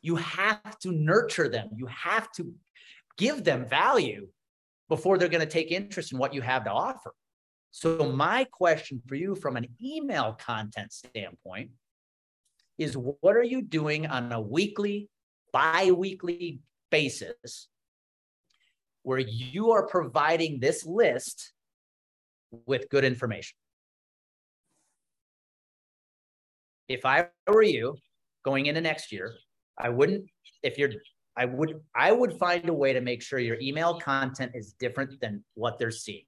You 0.00 0.16
have 0.16 0.78
to 0.80 0.92
nurture 0.92 1.48
them. 1.48 1.68
You 1.76 1.86
have 1.86 2.32
to 2.32 2.54
give 3.18 3.44
them 3.44 3.66
value 3.66 4.28
before 4.88 5.18
they're 5.18 5.28
going 5.28 5.46
to 5.46 5.46
take 5.46 5.70
interest 5.70 6.12
in 6.12 6.18
what 6.18 6.34
you 6.34 6.40
have 6.40 6.64
to 6.64 6.70
offer. 6.70 7.14
So, 7.70 8.12
my 8.12 8.44
question 8.44 9.00
for 9.06 9.14
you 9.14 9.34
from 9.34 9.56
an 9.56 9.66
email 9.82 10.34
content 10.38 10.92
standpoint 10.92 11.70
is 12.78 12.96
what 12.96 13.36
are 13.36 13.42
you 13.42 13.62
doing 13.62 14.06
on 14.06 14.32
a 14.32 14.40
weekly, 14.40 15.08
bi 15.52 15.90
weekly 15.90 16.60
basis 16.90 17.68
where 19.02 19.18
you 19.18 19.72
are 19.72 19.86
providing 19.86 20.60
this 20.60 20.86
list 20.86 21.52
with 22.66 22.88
good 22.90 23.04
information. 23.04 23.56
If 26.88 27.04
I 27.04 27.28
were 27.48 27.62
you 27.62 27.96
going 28.44 28.66
into 28.66 28.80
next 28.80 29.12
year, 29.12 29.32
I 29.78 29.88
wouldn't, 29.88 30.26
if 30.62 30.78
you're, 30.78 30.90
I 31.36 31.46
would, 31.46 31.80
I 31.94 32.12
would 32.12 32.38
find 32.38 32.68
a 32.68 32.74
way 32.74 32.92
to 32.92 33.00
make 33.00 33.22
sure 33.22 33.38
your 33.38 33.58
email 33.60 33.98
content 33.98 34.52
is 34.54 34.74
different 34.78 35.20
than 35.20 35.42
what 35.54 35.78
they're 35.78 35.90
seeing. 35.90 36.24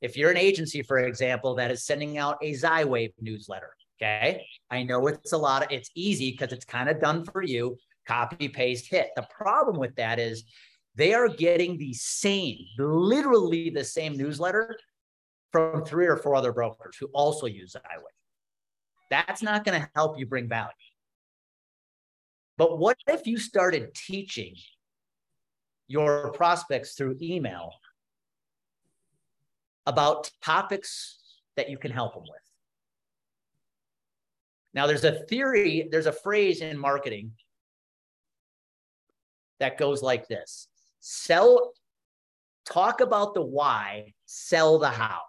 If 0.00 0.16
you're 0.16 0.30
an 0.30 0.36
agency, 0.36 0.82
for 0.82 0.98
example, 0.98 1.56
that 1.56 1.72
is 1.72 1.84
sending 1.84 2.18
out 2.18 2.38
a 2.40 2.52
Zywave 2.52 3.12
newsletter, 3.20 3.74
okay, 4.00 4.46
I 4.70 4.82
know 4.82 5.06
it's 5.06 5.32
a 5.32 5.38
lot 5.38 5.64
of, 5.64 5.72
it's 5.72 5.90
easy 5.94 6.30
because 6.30 6.52
it's 6.52 6.64
kind 6.64 6.88
of 6.88 7.00
done 7.00 7.24
for 7.24 7.42
you, 7.42 7.76
copy, 8.06 8.48
paste, 8.48 8.88
hit. 8.88 9.10
The 9.16 9.26
problem 9.30 9.76
with 9.76 9.94
that 9.96 10.18
is 10.18 10.44
they 10.94 11.14
are 11.14 11.28
getting 11.28 11.78
the 11.78 11.92
same, 11.92 12.58
literally 12.78 13.70
the 13.70 13.84
same 13.84 14.16
newsletter 14.16 14.78
from 15.52 15.84
three 15.84 16.06
or 16.06 16.16
four 16.16 16.34
other 16.34 16.52
brokers 16.52 16.96
who 16.98 17.06
also 17.12 17.46
use 17.46 17.74
Zywave. 17.74 18.02
That's 19.10 19.42
not 19.42 19.64
going 19.64 19.80
to 19.80 19.88
help 19.94 20.18
you 20.18 20.26
bring 20.26 20.48
value. 20.48 20.72
But 22.56 22.78
what 22.78 22.98
if 23.06 23.26
you 23.26 23.38
started 23.38 23.94
teaching 23.94 24.54
your 25.86 26.32
prospects 26.32 26.94
through 26.94 27.16
email 27.22 27.72
about 29.86 30.30
topics 30.42 31.18
that 31.56 31.70
you 31.70 31.78
can 31.78 31.92
help 31.92 32.14
them 32.14 32.24
with? 32.24 32.47
Now, 34.78 34.86
there's 34.86 35.02
a 35.02 35.24
theory, 35.24 35.88
there's 35.90 36.06
a 36.06 36.12
phrase 36.12 36.60
in 36.60 36.78
marketing 36.78 37.32
that 39.58 39.76
goes 39.76 40.04
like 40.04 40.28
this 40.28 40.68
sell, 41.00 41.72
talk 42.64 43.00
about 43.00 43.34
the 43.34 43.42
why, 43.42 44.14
sell 44.26 44.78
the 44.78 44.88
how. 44.88 45.22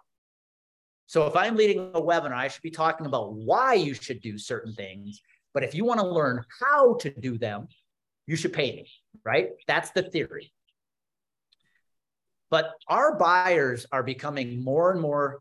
So 1.08 1.26
if 1.26 1.34
I'm 1.34 1.56
leading 1.56 1.90
a 1.94 2.00
webinar, 2.00 2.32
I 2.32 2.46
should 2.46 2.62
be 2.62 2.70
talking 2.70 3.06
about 3.06 3.32
why 3.32 3.74
you 3.74 3.92
should 3.92 4.20
do 4.20 4.38
certain 4.38 4.72
things. 4.72 5.20
But 5.52 5.64
if 5.64 5.74
you 5.74 5.84
want 5.84 5.98
to 5.98 6.06
learn 6.06 6.44
how 6.60 6.94
to 7.00 7.10
do 7.10 7.36
them, 7.36 7.66
you 8.28 8.36
should 8.36 8.52
pay 8.52 8.70
me, 8.70 8.88
right? 9.24 9.48
That's 9.66 9.90
the 9.90 10.04
theory. 10.04 10.52
But 12.50 12.70
our 12.86 13.18
buyers 13.18 13.84
are 13.90 14.04
becoming 14.04 14.62
more 14.62 14.92
and 14.92 15.00
more 15.00 15.40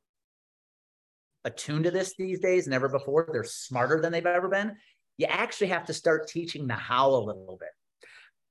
attuned 1.49 1.85
to 1.85 1.91
this 1.91 2.15
these 2.17 2.39
days 2.39 2.65
than 2.65 2.73
ever 2.73 2.89
before. 2.89 3.29
They're 3.31 3.43
smarter 3.43 3.99
than 4.01 4.11
they've 4.11 4.25
ever 4.25 4.47
been. 4.47 4.75
You 5.17 5.27
actually 5.27 5.67
have 5.67 5.85
to 5.87 5.93
start 5.93 6.27
teaching 6.27 6.67
the 6.67 6.73
how 6.73 7.09
a 7.09 7.19
little 7.19 7.57
bit 7.59 7.69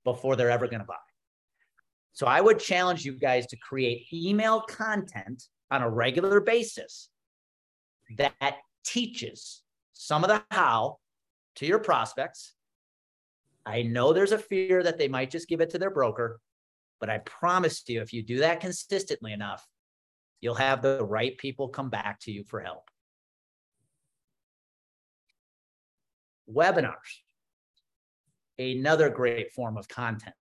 before 0.05 0.37
they're 0.37 0.51
ever 0.51 0.67
going 0.67 0.81
to 0.81 0.87
buy. 0.87 0.95
So 2.13 2.27
I 2.27 2.41
would 2.41 2.59
challenge 2.59 3.05
you 3.05 3.13
guys 3.13 3.47
to 3.49 3.57
create 3.57 4.13
email 4.13 4.61
content 4.63 5.45
on 5.71 5.83
a 5.83 5.91
regular 5.91 6.41
basis 6.41 7.09
that 8.17 8.57
teaches 8.85 9.63
some 9.93 10.25
of 10.25 10.29
the 10.29 10.43
how 10.51 10.99
to 11.57 11.67
your 11.67 11.79
prospects. 11.79 12.55
I 13.65 13.83
know 13.83 14.13
there's 14.13 14.33
a 14.33 14.39
fear 14.39 14.83
that 14.83 14.99
they 14.99 15.09
might 15.09 15.31
just 15.31 15.49
give 15.49 15.61
it 15.61 15.71
to 15.71 15.79
their 15.79 15.91
broker, 15.91 16.41
but 17.01 17.11
I 17.11 17.19
promise 17.19 17.83
you, 17.87 18.01
if 18.01 18.13
you 18.13 18.23
do 18.23 18.39
that 18.39 18.61
consistently 18.61 19.33
enough, 19.33 19.67
you'll 20.41 20.55
have 20.55 20.83
the 20.83 21.05
right 21.05 21.37
people 21.39 21.69
come 21.69 21.91
back 21.91 22.21
to 22.21 22.33
you 22.33 22.45
for 22.45 22.61
help. 22.61 22.91
Webinars, 26.53 26.95
another 28.59 29.11
great 29.11 29.53
form 29.53 29.77
of 29.77 29.89
content. 29.89 30.35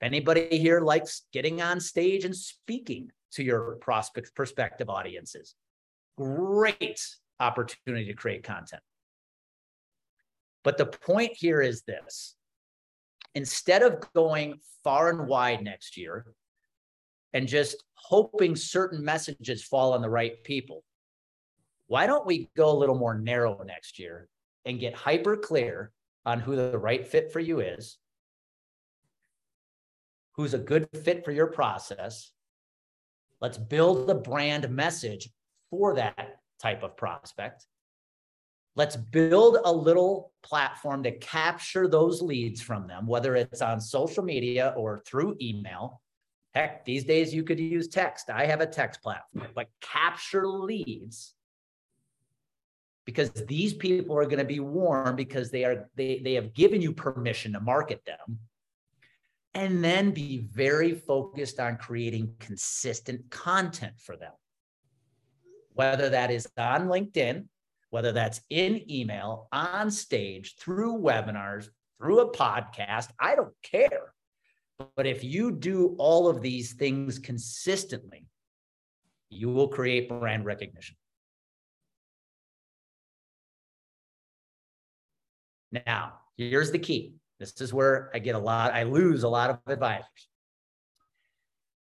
If 0.00 0.06
anybody 0.06 0.58
here 0.58 0.80
likes 0.80 1.22
getting 1.32 1.60
on 1.60 1.80
stage 1.80 2.24
and 2.24 2.34
speaking, 2.34 3.10
to 3.32 3.42
your 3.42 3.76
prospect 3.76 4.34
prospective 4.34 4.88
audiences. 4.88 5.54
Great 6.16 7.04
opportunity 7.40 8.06
to 8.06 8.14
create 8.14 8.42
content. 8.42 8.82
But 10.64 10.78
the 10.78 10.86
point 10.86 11.32
here 11.34 11.60
is 11.60 11.82
this 11.82 12.34
instead 13.34 13.82
of 13.82 14.12
going 14.14 14.58
far 14.82 15.10
and 15.10 15.28
wide 15.28 15.62
next 15.62 15.96
year 15.96 16.26
and 17.32 17.46
just 17.46 17.84
hoping 17.94 18.56
certain 18.56 19.04
messages 19.04 19.62
fall 19.62 19.92
on 19.92 20.02
the 20.02 20.10
right 20.10 20.42
people, 20.44 20.82
why 21.86 22.06
don't 22.06 22.26
we 22.26 22.50
go 22.56 22.70
a 22.70 22.78
little 22.78 22.98
more 22.98 23.18
narrow 23.18 23.62
next 23.64 23.98
year 23.98 24.28
and 24.64 24.80
get 24.80 24.94
hyper 24.94 25.36
clear 25.36 25.92
on 26.26 26.40
who 26.40 26.56
the 26.56 26.78
right 26.78 27.06
fit 27.06 27.32
for 27.32 27.40
you 27.40 27.60
is, 27.60 27.98
who's 30.32 30.54
a 30.54 30.58
good 30.58 30.88
fit 31.02 31.24
for 31.24 31.32
your 31.32 31.46
process, 31.46 32.32
Let's 33.40 33.58
build 33.58 34.06
the 34.06 34.14
brand 34.14 34.68
message 34.68 35.30
for 35.70 35.94
that 35.94 36.40
type 36.60 36.82
of 36.82 36.96
prospect. 36.96 37.66
Let's 38.74 38.96
build 38.96 39.58
a 39.64 39.72
little 39.72 40.32
platform 40.42 41.02
to 41.04 41.12
capture 41.18 41.88
those 41.88 42.20
leads 42.22 42.60
from 42.60 42.86
them, 42.86 43.06
whether 43.06 43.36
it's 43.36 43.62
on 43.62 43.80
social 43.80 44.24
media 44.24 44.74
or 44.76 45.02
through 45.06 45.36
email. 45.40 46.00
Heck, 46.58 46.84
these 46.84 47.04
days 47.04 47.32
you 47.32 47.44
could 47.44 47.60
use 47.60 47.86
text. 47.86 48.30
I 48.30 48.44
have 48.46 48.60
a 48.60 48.66
text 48.66 49.00
platform, 49.00 49.46
but 49.54 49.68
capture 49.80 50.44
leads 50.44 51.34
because 53.04 53.30
these 53.46 53.72
people 53.72 54.18
are 54.18 54.24
going 54.24 54.40
to 54.40 54.44
be 54.44 54.58
warm 54.58 55.14
because 55.14 55.52
they 55.52 55.64
are 55.64 55.88
they, 55.94 56.18
they 56.18 56.34
have 56.34 56.54
given 56.54 56.82
you 56.82 56.92
permission 56.92 57.52
to 57.52 57.60
market 57.60 58.04
them 58.04 58.40
and 59.54 59.84
then 59.84 60.10
be 60.10 60.48
very 60.52 60.96
focused 60.96 61.60
on 61.60 61.76
creating 61.76 62.34
consistent 62.40 63.30
content 63.30 63.92
for 63.96 64.16
them. 64.16 64.32
Whether 65.74 66.08
that 66.08 66.32
is 66.32 66.48
on 66.58 66.88
LinkedIn, 66.88 67.44
whether 67.90 68.10
that's 68.10 68.40
in 68.50 68.82
email, 68.90 69.46
on 69.52 69.92
stage, 69.92 70.56
through 70.56 70.98
webinars, 70.98 71.68
through 72.00 72.18
a 72.18 72.32
podcast, 72.32 73.10
I 73.20 73.36
don't 73.36 73.54
care. 73.62 74.12
But 74.96 75.06
if 75.06 75.24
you 75.24 75.50
do 75.50 75.96
all 75.98 76.28
of 76.28 76.40
these 76.40 76.74
things 76.74 77.18
consistently, 77.18 78.26
you 79.30 79.48
will 79.48 79.68
create 79.68 80.08
brand 80.08 80.44
recognition. 80.44 80.96
Now, 85.86 86.14
here's 86.36 86.70
the 86.70 86.78
key 86.78 87.14
this 87.38 87.60
is 87.60 87.72
where 87.72 88.10
I 88.14 88.18
get 88.18 88.34
a 88.34 88.38
lot, 88.38 88.72
I 88.72 88.84
lose 88.84 89.22
a 89.22 89.28
lot 89.28 89.50
of 89.50 89.58
advisors. 89.66 90.28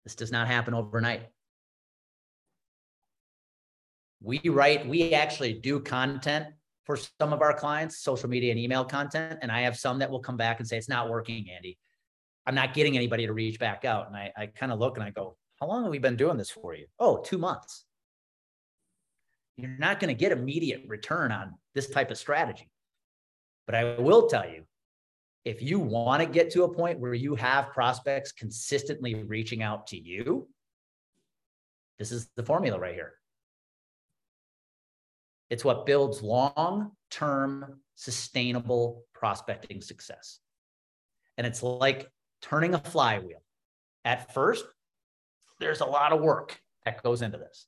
This 0.03 0.15
does 0.15 0.31
not 0.31 0.47
happen 0.47 0.73
overnight. 0.73 1.27
We 4.21 4.41
write, 4.45 4.87
we 4.87 5.13
actually 5.13 5.53
do 5.53 5.79
content 5.79 6.47
for 6.85 6.97
some 6.97 7.33
of 7.33 7.41
our 7.41 7.53
clients, 7.53 7.99
social 7.99 8.29
media 8.29 8.51
and 8.51 8.59
email 8.59 8.83
content. 8.83 9.39
And 9.41 9.51
I 9.51 9.61
have 9.61 9.77
some 9.77 9.99
that 9.99 10.09
will 10.09 10.19
come 10.19 10.37
back 10.37 10.59
and 10.59 10.67
say, 10.67 10.77
it's 10.77 10.89
not 10.89 11.09
working, 11.09 11.47
Andy. 11.55 11.77
I'm 12.45 12.55
not 12.55 12.73
getting 12.73 12.95
anybody 12.95 13.25
to 13.27 13.33
reach 13.33 13.59
back 13.59 13.85
out. 13.85 14.07
And 14.07 14.15
I, 14.15 14.31
I 14.35 14.45
kind 14.47 14.71
of 14.71 14.79
look 14.79 14.97
and 14.97 15.03
I 15.03 15.11
go, 15.11 15.37
how 15.59 15.67
long 15.67 15.83
have 15.83 15.91
we 15.91 15.99
been 15.99 16.15
doing 16.15 16.37
this 16.37 16.49
for 16.49 16.73
you? 16.73 16.85
Oh, 16.99 17.17
two 17.17 17.37
months. 17.37 17.85
You're 19.57 19.77
not 19.77 19.99
going 19.99 20.13
to 20.13 20.17
get 20.17 20.31
immediate 20.31 20.83
return 20.87 21.31
on 21.31 21.55
this 21.75 21.89
type 21.89 22.11
of 22.11 22.17
strategy. 22.17 22.69
But 23.65 23.75
I 23.75 23.99
will 23.99 24.27
tell 24.27 24.49
you, 24.49 24.63
if 25.45 25.61
you 25.61 25.79
want 25.79 26.21
to 26.21 26.27
get 26.27 26.49
to 26.51 26.63
a 26.63 26.73
point 26.73 26.99
where 26.99 27.13
you 27.13 27.35
have 27.35 27.71
prospects 27.71 28.31
consistently 28.31 29.15
reaching 29.15 29.61
out 29.61 29.87
to 29.87 29.99
you, 29.99 30.47
this 31.97 32.11
is 32.11 32.29
the 32.35 32.43
formula 32.43 32.79
right 32.79 32.93
here. 32.93 33.13
It's 35.49 35.65
what 35.65 35.85
builds 35.85 36.21
long 36.21 36.91
term 37.09 37.81
sustainable 37.95 39.03
prospecting 39.13 39.81
success. 39.81 40.39
And 41.37 41.45
it's 41.45 41.63
like 41.63 42.09
turning 42.41 42.73
a 42.73 42.79
flywheel. 42.79 43.41
At 44.05 44.33
first, 44.33 44.65
there's 45.59 45.81
a 45.81 45.85
lot 45.85 46.13
of 46.13 46.21
work 46.21 46.59
that 46.85 47.03
goes 47.03 47.21
into 47.21 47.37
this. 47.37 47.67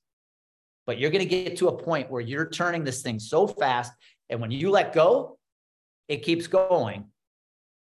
But 0.88 0.97
you're 0.97 1.12
going 1.12 1.27
to 1.27 1.29
get 1.29 1.57
to 1.57 1.67
a 1.67 1.77
point 1.77 2.10
where 2.10 2.21
you're 2.21 2.49
turning 2.49 2.84
this 2.84 3.01
thing 3.01 3.19
so 3.19 3.47
fast. 3.47 3.91
And 4.29 4.41
when 4.41 4.51
you 4.51 4.71
let 4.71 4.93
go, 4.93 5.38
it 6.07 6.23
keeps 6.23 6.47
going 6.47 7.05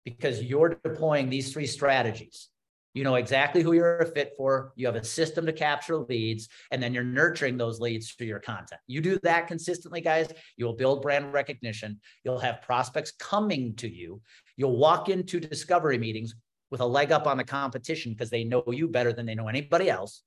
because 0.03 0.41
you're 0.43 0.79
deploying 0.83 1.29
these 1.29 1.51
three 1.51 1.67
strategies. 1.67 2.49
You 2.93 3.03
know 3.03 3.15
exactly 3.15 3.61
who 3.61 3.73
you're 3.73 3.97
a 3.97 4.05
fit 4.05 4.33
for. 4.37 4.71
You 4.77 4.85
have 4.85 4.95
a 4.95 5.03
system 5.03 5.45
to 5.47 5.51
capture 5.51 5.97
leads, 5.97 6.47
and 6.71 6.81
then 6.81 6.93
you're 6.93 7.03
nurturing 7.03 7.57
those 7.57 7.81
leads 7.81 8.11
through 8.11 8.27
your 8.27 8.39
content. 8.39 8.79
You 8.87 9.01
do 9.01 9.19
that 9.23 9.47
consistently, 9.47 9.99
guys. 9.99 10.31
You'll 10.55 10.77
build 10.77 11.01
brand 11.01 11.33
recognition. 11.33 11.99
You'll 12.23 12.39
have 12.39 12.61
prospects 12.61 13.11
coming 13.19 13.75
to 13.75 13.93
you. 13.93 14.21
You'll 14.55 14.77
walk 14.77 15.09
into 15.09 15.41
discovery 15.41 15.97
meetings 15.97 16.35
with 16.75 16.81
a 16.81 16.85
leg 16.85 17.13
up 17.13 17.25
on 17.25 17.37
the 17.37 17.43
competition 17.45 18.11
because 18.11 18.29
they 18.29 18.43
know 18.43 18.61
you 18.67 18.89
better 18.89 19.13
than 19.13 19.25
they 19.25 19.33
know 19.33 19.47
anybody 19.47 19.89
else. 19.89 20.23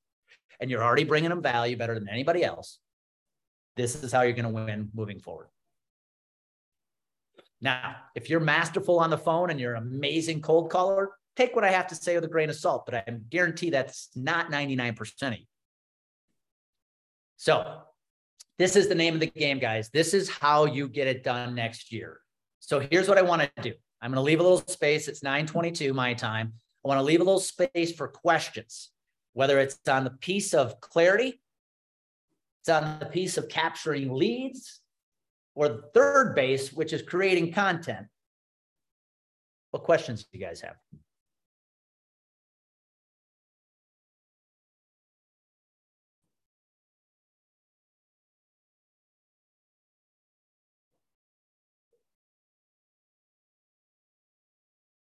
And 0.60 0.70
you're 0.70 0.82
already 0.82 1.04
bringing 1.04 1.28
them 1.28 1.42
value 1.42 1.76
better 1.76 1.92
than 1.94 2.08
anybody 2.08 2.42
else. 2.42 2.78
This 3.76 4.02
is 4.02 4.12
how 4.12 4.22
you're 4.22 4.32
going 4.32 4.46
to 4.46 4.50
win 4.50 4.88
moving 4.94 5.20
forward. 5.20 5.48
Now, 7.60 7.96
if 8.14 8.30
you're 8.30 8.40
masterful 8.40 8.98
on 8.98 9.10
the 9.10 9.18
phone 9.18 9.50
and 9.50 9.60
you're 9.60 9.74
an 9.74 9.82
amazing 9.82 10.40
cold 10.40 10.70
caller, 10.70 11.10
take 11.36 11.54
what 11.54 11.64
I 11.64 11.70
have 11.70 11.88
to 11.88 11.94
say 11.94 12.14
with 12.14 12.24
a 12.24 12.28
grain 12.28 12.48
of 12.48 12.56
salt, 12.56 12.86
but 12.86 12.94
I 12.94 13.04
guarantee 13.28 13.68
that's 13.68 14.08
not 14.16 14.50
99% 14.50 15.22
of 15.28 15.32
you. 15.34 15.44
So, 17.36 17.82
this 18.58 18.74
is 18.74 18.88
the 18.88 18.94
name 18.94 19.12
of 19.12 19.20
the 19.20 19.26
game, 19.26 19.58
guys. 19.58 19.90
This 19.90 20.14
is 20.14 20.30
how 20.30 20.64
you 20.64 20.88
get 20.88 21.08
it 21.08 21.22
done 21.22 21.54
next 21.54 21.92
year. 21.92 22.20
So, 22.60 22.80
here's 22.80 23.06
what 23.06 23.18
I 23.18 23.22
want 23.22 23.42
to 23.42 23.62
do 23.62 23.74
I'm 24.00 24.10
going 24.10 24.16
to 24.16 24.22
leave 24.22 24.40
a 24.40 24.42
little 24.42 24.62
space. 24.66 25.08
It's 25.08 25.22
922 25.22 25.92
my 25.92 26.14
time. 26.14 26.54
I 26.84 26.88
want 26.88 26.98
to 26.98 27.04
leave 27.04 27.20
a 27.20 27.24
little 27.24 27.40
space 27.40 27.92
for 27.92 28.08
questions, 28.08 28.90
whether 29.32 29.58
it's 29.58 29.78
on 29.88 30.04
the 30.04 30.10
piece 30.10 30.54
of 30.54 30.80
clarity, 30.80 31.40
it's 32.60 32.68
on 32.68 32.98
the 33.00 33.06
piece 33.06 33.36
of 33.36 33.48
capturing 33.48 34.12
leads, 34.12 34.80
or 35.54 35.68
the 35.68 35.82
third 35.92 36.34
base, 36.34 36.72
which 36.72 36.92
is 36.92 37.02
creating 37.02 37.52
content. 37.52 38.06
What 39.72 39.82
questions 39.82 40.22
do 40.24 40.38
you 40.38 40.44
guys 40.44 40.60
have? 40.60 40.76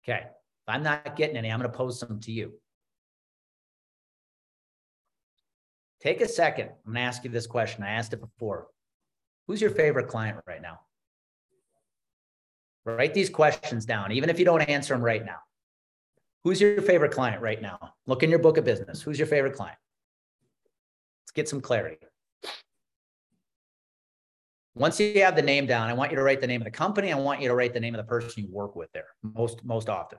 Okay. 0.08 0.22
If 0.24 0.74
I'm 0.74 0.82
not 0.82 1.16
getting 1.16 1.36
any, 1.36 1.50
I'm 1.50 1.58
going 1.58 1.70
to 1.70 1.76
pose 1.76 1.98
some 1.98 2.20
to 2.20 2.32
you. 2.32 2.52
Take 6.00 6.20
a 6.20 6.28
second. 6.28 6.70
I'm 6.86 6.92
going 6.92 6.96
to 6.96 7.00
ask 7.00 7.24
you 7.24 7.30
this 7.30 7.46
question. 7.46 7.82
I 7.82 7.90
asked 7.90 8.12
it 8.12 8.20
before. 8.20 8.68
Who's 9.46 9.60
your 9.60 9.70
favorite 9.70 10.08
client 10.08 10.38
right 10.46 10.62
now? 10.62 10.80
Write 12.84 13.14
these 13.14 13.30
questions 13.30 13.84
down, 13.84 14.12
even 14.12 14.30
if 14.30 14.38
you 14.38 14.44
don't 14.44 14.60
answer 14.62 14.94
them 14.94 15.02
right 15.02 15.24
now. 15.24 15.38
Who's 16.44 16.60
your 16.60 16.80
favorite 16.82 17.10
client 17.10 17.42
right 17.42 17.60
now? 17.60 17.94
Look 18.06 18.22
in 18.22 18.30
your 18.30 18.38
book 18.38 18.56
of 18.56 18.64
business. 18.64 19.02
Who's 19.02 19.18
your 19.18 19.26
favorite 19.26 19.54
client? 19.54 19.78
Let's 21.22 21.32
get 21.32 21.48
some 21.48 21.60
clarity. 21.60 21.98
Once 24.76 25.00
you 25.00 25.22
have 25.22 25.34
the 25.34 25.42
name 25.42 25.64
down, 25.64 25.88
I 25.88 25.94
want 25.94 26.10
you 26.10 26.18
to 26.18 26.22
write 26.22 26.42
the 26.42 26.46
name 26.46 26.60
of 26.60 26.66
the 26.66 26.70
company. 26.70 27.10
I 27.10 27.18
want 27.18 27.40
you 27.40 27.48
to 27.48 27.54
write 27.54 27.72
the 27.72 27.80
name 27.80 27.94
of 27.94 27.98
the 27.98 28.08
person 28.08 28.44
you 28.44 28.50
work 28.52 28.76
with 28.76 28.92
there 28.92 29.06
most, 29.22 29.64
most 29.64 29.88
often. 29.88 30.18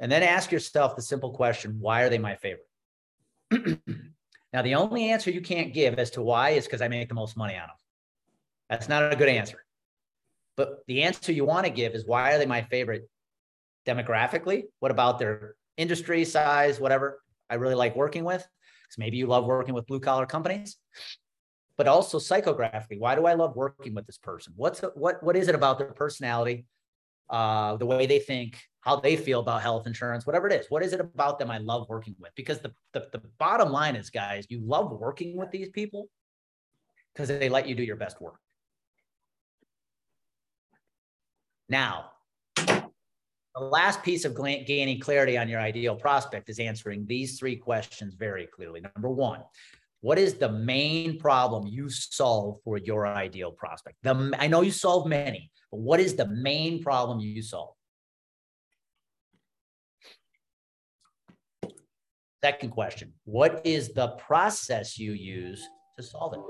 And 0.00 0.10
then 0.10 0.24
ask 0.24 0.50
yourself 0.50 0.96
the 0.96 1.02
simple 1.02 1.30
question, 1.30 1.76
why 1.78 2.02
are 2.02 2.08
they 2.08 2.18
my 2.18 2.36
favorite? 2.36 2.68
Now, 4.54 4.62
the 4.62 4.76
only 4.76 5.10
answer 5.10 5.32
you 5.32 5.40
can't 5.40 5.74
give 5.74 5.98
as 5.98 6.12
to 6.12 6.22
why 6.22 6.50
is 6.50 6.64
because 6.64 6.80
I 6.80 6.86
make 6.86 7.08
the 7.08 7.14
most 7.16 7.36
money 7.36 7.54
on 7.54 7.62
them. 7.62 7.76
That's 8.70 8.88
not 8.88 9.12
a 9.12 9.16
good 9.16 9.28
answer. 9.28 9.64
But 10.56 10.78
the 10.86 11.02
answer 11.02 11.32
you 11.32 11.44
want 11.44 11.66
to 11.66 11.72
give 11.72 11.96
is 11.96 12.06
why 12.06 12.32
are 12.32 12.38
they 12.38 12.46
my 12.46 12.62
favorite 12.62 13.10
demographically? 13.84 14.66
What 14.78 14.92
about 14.92 15.18
their 15.18 15.56
industry 15.76 16.24
size, 16.24 16.78
whatever 16.78 17.20
I 17.50 17.56
really 17.56 17.74
like 17.74 17.96
working 17.96 18.22
with? 18.22 18.46
Because 18.84 18.96
maybe 18.96 19.16
you 19.16 19.26
love 19.26 19.44
working 19.44 19.74
with 19.74 19.88
blue 19.88 19.98
collar 19.98 20.24
companies, 20.24 20.76
but 21.76 21.88
also 21.88 22.18
psychographically. 22.18 22.98
Why 22.98 23.14
do 23.14 23.26
I 23.26 23.34
love 23.34 23.56
working 23.56 23.94
with 23.94 24.06
this 24.06 24.18
person? 24.18 24.52
What's 24.56 24.80
what 24.94 25.22
what 25.22 25.36
is 25.36 25.48
it 25.48 25.54
about 25.54 25.78
their 25.78 25.92
personality, 25.92 26.66
uh, 27.30 27.76
the 27.76 27.86
way 27.86 28.06
they 28.06 28.18
think, 28.18 28.62
how 28.84 29.00
they 29.00 29.16
feel 29.16 29.40
about 29.40 29.62
health 29.62 29.86
insurance, 29.86 30.26
whatever 30.26 30.46
it 30.46 30.52
is. 30.52 30.66
What 30.68 30.82
is 30.82 30.92
it 30.92 31.00
about 31.00 31.38
them 31.38 31.50
I 31.50 31.58
love 31.58 31.88
working 31.88 32.14
with? 32.18 32.32
Because 32.36 32.60
the, 32.60 32.72
the, 32.92 33.08
the 33.12 33.22
bottom 33.38 33.72
line 33.72 33.96
is, 33.96 34.10
guys, 34.10 34.44
you 34.50 34.60
love 34.62 34.92
working 34.92 35.36
with 35.36 35.50
these 35.50 35.70
people 35.70 36.08
because 37.14 37.28
they 37.28 37.48
let 37.48 37.66
you 37.66 37.74
do 37.74 37.82
your 37.82 37.96
best 37.96 38.20
work. 38.20 38.38
Now, 41.70 42.10
the 42.56 43.60
last 43.60 44.02
piece 44.02 44.26
of 44.26 44.36
gaining 44.36 45.00
clarity 45.00 45.38
on 45.38 45.48
your 45.48 45.60
ideal 45.60 45.96
prospect 45.96 46.50
is 46.50 46.58
answering 46.58 47.06
these 47.06 47.38
three 47.38 47.56
questions 47.56 48.14
very 48.14 48.46
clearly. 48.46 48.82
Number 48.94 49.08
one, 49.08 49.40
what 50.04 50.18
is 50.18 50.34
the 50.34 50.50
main 50.50 51.18
problem 51.18 51.66
you 51.66 51.88
solve 51.88 52.60
for 52.62 52.76
your 52.76 53.06
ideal 53.06 53.50
prospect? 53.50 53.96
The, 54.02 54.34
I 54.38 54.48
know 54.48 54.60
you 54.60 54.70
solve 54.70 55.06
many, 55.06 55.50
but 55.70 55.80
what 55.80 55.98
is 55.98 56.14
the 56.14 56.28
main 56.28 56.82
problem 56.82 57.20
you 57.20 57.40
solve? 57.40 57.74
Second 62.42 62.72
question 62.72 63.14
What 63.24 63.62
is 63.64 63.94
the 63.94 64.08
process 64.28 64.98
you 64.98 65.12
use 65.12 65.66
to 65.96 66.02
solve 66.02 66.34
it? 66.34 66.40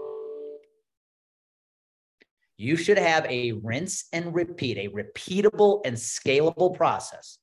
You 2.56 2.74
should 2.74 2.98
have 2.98 3.24
a 3.26 3.52
rinse 3.52 4.06
and 4.12 4.34
repeat, 4.34 4.78
a 4.78 4.88
repeatable 4.88 5.80
and 5.84 5.96
scalable 5.96 6.74
process 6.74 7.38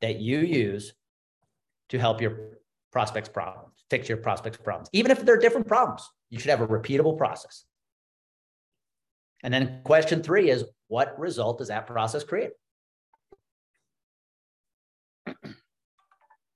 that 0.00 0.20
you 0.20 0.38
use 0.38 0.94
to 1.90 1.98
help 1.98 2.22
your 2.22 2.57
prospects' 2.92 3.28
problems, 3.28 3.74
fix 3.90 4.08
your 4.08 4.18
prospects' 4.18 4.58
problems. 4.58 4.88
Even 4.92 5.10
if 5.10 5.24
they're 5.24 5.38
different 5.38 5.66
problems, 5.66 6.08
you 6.30 6.38
should 6.38 6.50
have 6.50 6.60
a 6.60 6.66
repeatable 6.66 7.16
process. 7.16 7.64
And 9.42 9.54
then 9.54 9.80
question 9.84 10.22
three 10.22 10.50
is 10.50 10.64
what 10.88 11.18
result 11.18 11.58
does 11.58 11.68
that 11.68 11.86
process 11.86 12.24
create? 12.24 12.50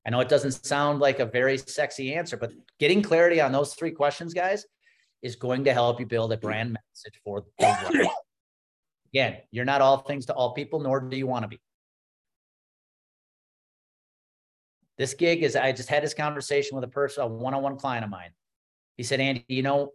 I 0.04 0.10
know 0.10 0.20
it 0.20 0.28
doesn't 0.28 0.52
sound 0.52 0.98
like 0.98 1.20
a 1.20 1.26
very 1.26 1.58
sexy 1.58 2.14
answer, 2.14 2.36
but 2.36 2.52
getting 2.80 3.02
clarity 3.02 3.40
on 3.40 3.52
those 3.52 3.74
three 3.74 3.92
questions, 3.92 4.34
guys, 4.34 4.64
is 5.22 5.36
going 5.36 5.64
to 5.64 5.72
help 5.72 6.00
you 6.00 6.06
build 6.06 6.32
a 6.32 6.36
brand 6.36 6.72
message 6.72 7.20
for 7.24 7.44
the 7.58 8.10
Again, 9.14 9.36
you're 9.50 9.64
not 9.64 9.80
all 9.80 9.98
things 9.98 10.26
to 10.26 10.34
all 10.34 10.54
people, 10.54 10.80
nor 10.80 11.00
do 11.00 11.16
you 11.16 11.26
want 11.26 11.44
to 11.44 11.48
be. 11.48 11.60
This 14.98 15.14
gig 15.14 15.42
is, 15.42 15.56
I 15.56 15.72
just 15.72 15.88
had 15.88 16.02
this 16.02 16.14
conversation 16.14 16.74
with 16.74 16.84
a 16.84 16.88
person, 16.88 17.24
a 17.24 17.26
one 17.26 17.54
on 17.54 17.62
one 17.62 17.76
client 17.76 18.04
of 18.04 18.10
mine. 18.10 18.30
He 18.96 19.02
said, 19.02 19.20
Andy, 19.20 19.44
you 19.48 19.62
know, 19.62 19.92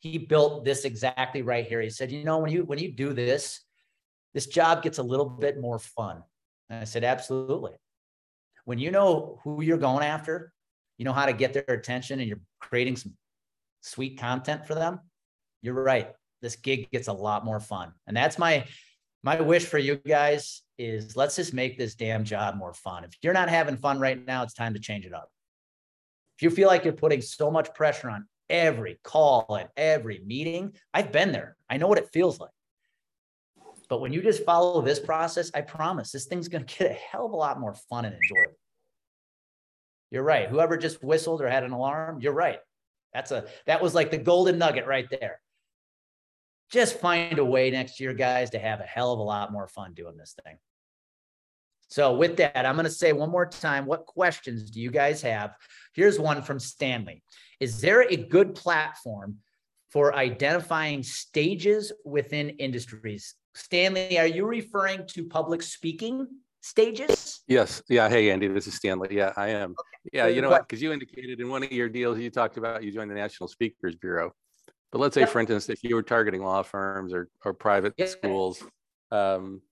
he 0.00 0.18
built 0.18 0.64
this 0.64 0.84
exactly 0.84 1.42
right 1.42 1.66
here. 1.66 1.80
He 1.80 1.90
said, 1.90 2.10
you 2.10 2.24
know, 2.24 2.38
when 2.38 2.50
you 2.50 2.64
when 2.64 2.78
you 2.78 2.90
do 2.90 3.12
this, 3.12 3.60
this 4.34 4.46
job 4.46 4.82
gets 4.82 4.98
a 4.98 5.02
little 5.02 5.28
bit 5.28 5.60
more 5.60 5.78
fun. 5.78 6.22
And 6.68 6.80
I 6.80 6.84
said, 6.84 7.04
absolutely 7.04 7.72
when 8.64 8.78
you 8.78 8.92
know 8.92 9.40
who 9.42 9.62
you're 9.62 9.78
going 9.78 10.04
after, 10.04 10.52
you 10.96 11.04
know 11.04 11.12
how 11.12 11.26
to 11.26 11.32
get 11.32 11.52
their 11.52 11.64
attention 11.68 12.20
and 12.20 12.28
you're 12.28 12.40
creating 12.60 12.96
some 12.96 13.12
sweet 13.80 14.18
content 14.18 14.66
for 14.66 14.74
them, 14.74 15.00
you're 15.62 15.74
right. 15.74 16.10
This 16.42 16.56
gig 16.56 16.90
gets 16.90 17.08
a 17.08 17.12
lot 17.12 17.44
more 17.44 17.60
fun. 17.60 17.92
And 18.06 18.16
that's 18.16 18.38
my 18.38 18.64
my 19.22 19.40
wish 19.40 19.66
for 19.66 19.78
you 19.78 19.96
guys 19.96 20.62
is 20.78 21.16
let's 21.16 21.36
just 21.36 21.52
make 21.52 21.76
this 21.76 21.94
damn 21.94 22.24
job 22.24 22.56
more 22.56 22.72
fun. 22.72 23.04
If 23.04 23.12
you're 23.22 23.34
not 23.34 23.48
having 23.48 23.76
fun 23.76 24.00
right 24.00 24.24
now, 24.26 24.42
it's 24.42 24.54
time 24.54 24.74
to 24.74 24.80
change 24.80 25.04
it 25.04 25.12
up. 25.12 25.30
If 26.38 26.42
you 26.42 26.50
feel 26.50 26.68
like 26.68 26.84
you're 26.84 26.94
putting 26.94 27.20
so 27.20 27.50
much 27.50 27.74
pressure 27.74 28.08
on 28.08 28.26
every 28.50 28.98
call 29.02 29.56
and 29.58 29.68
every 29.76 30.20
meeting. 30.26 30.72
I've 30.92 31.12
been 31.12 31.32
there. 31.32 31.56
I 31.70 31.78
know 31.78 31.86
what 31.86 31.98
it 31.98 32.10
feels 32.12 32.38
like. 32.38 32.50
But 33.88 34.00
when 34.00 34.12
you 34.12 34.20
just 34.22 34.44
follow 34.44 34.82
this 34.82 35.00
process, 35.00 35.50
I 35.54 35.62
promise 35.62 36.12
this 36.12 36.26
thing's 36.26 36.48
going 36.48 36.64
to 36.64 36.78
get 36.78 36.90
a 36.90 36.94
hell 36.94 37.26
of 37.26 37.32
a 37.32 37.36
lot 37.36 37.58
more 37.58 37.74
fun 37.74 38.04
and 38.04 38.14
enjoyable. 38.14 38.58
You're 40.10 40.24
right. 40.24 40.48
Whoever 40.48 40.76
just 40.76 41.02
whistled 41.02 41.40
or 41.40 41.48
had 41.48 41.64
an 41.64 41.70
alarm, 41.70 42.20
you're 42.20 42.32
right. 42.32 42.58
That's 43.14 43.30
a 43.30 43.46
that 43.66 43.80
was 43.80 43.94
like 43.94 44.10
the 44.10 44.18
golden 44.18 44.58
nugget 44.58 44.86
right 44.86 45.06
there. 45.10 45.40
Just 46.70 47.00
find 47.00 47.38
a 47.38 47.44
way 47.44 47.70
next 47.70 47.98
year, 47.98 48.14
guys, 48.14 48.50
to 48.50 48.58
have 48.58 48.80
a 48.80 48.84
hell 48.84 49.12
of 49.12 49.18
a 49.18 49.22
lot 49.22 49.52
more 49.52 49.66
fun 49.66 49.92
doing 49.94 50.16
this 50.16 50.34
thing. 50.44 50.58
So 51.88 52.14
with 52.14 52.36
that, 52.36 52.64
I'm 52.64 52.76
going 52.76 52.84
to 52.84 52.90
say 52.90 53.12
one 53.12 53.30
more 53.30 53.46
time, 53.46 53.84
what 53.84 54.06
questions 54.06 54.70
do 54.70 54.80
you 54.80 54.92
guys 54.92 55.20
have? 55.22 55.56
Here's 55.92 56.20
one 56.20 56.40
from 56.42 56.60
Stanley. 56.60 57.24
Is 57.58 57.80
there 57.80 58.02
a 58.02 58.16
good 58.16 58.54
platform 58.54 59.38
for 59.90 60.14
identifying 60.14 61.02
stages 61.02 61.90
within 62.04 62.50
industries? 62.50 63.34
Stanley, 63.56 64.20
are 64.20 64.26
you 64.26 64.46
referring 64.46 65.04
to 65.08 65.26
public 65.26 65.62
speaking 65.62 66.28
stages? 66.60 67.40
Yes. 67.48 67.82
Yeah. 67.88 68.08
Hey, 68.08 68.30
Andy, 68.30 68.46
this 68.46 68.68
is 68.68 68.74
Stanley. 68.74 69.08
Yeah, 69.10 69.32
I 69.36 69.48
am. 69.48 69.72
Okay. 69.72 70.10
Yeah. 70.12 70.26
You 70.28 70.42
know 70.42 70.50
what? 70.50 70.68
Because 70.68 70.80
you 70.80 70.92
indicated 70.92 71.40
in 71.40 71.48
one 71.48 71.64
of 71.64 71.72
your 71.72 71.88
deals, 71.88 72.20
you 72.20 72.30
talked 72.30 72.56
about 72.56 72.84
you 72.84 72.92
joined 72.92 73.10
the 73.10 73.16
National 73.16 73.48
Speakers 73.48 73.96
Bureau. 73.96 74.32
But 74.92 75.00
let's 75.00 75.14
say, 75.14 75.20
yep. 75.20 75.30
for 75.30 75.40
instance, 75.40 75.68
if 75.68 75.84
you 75.84 75.94
were 75.94 76.02
targeting 76.02 76.42
law 76.42 76.62
firms 76.62 77.12
or, 77.12 77.28
or 77.44 77.54
private 77.54 77.94
yep. 77.96 78.08
schools, 78.08 78.62
um, 79.12 79.62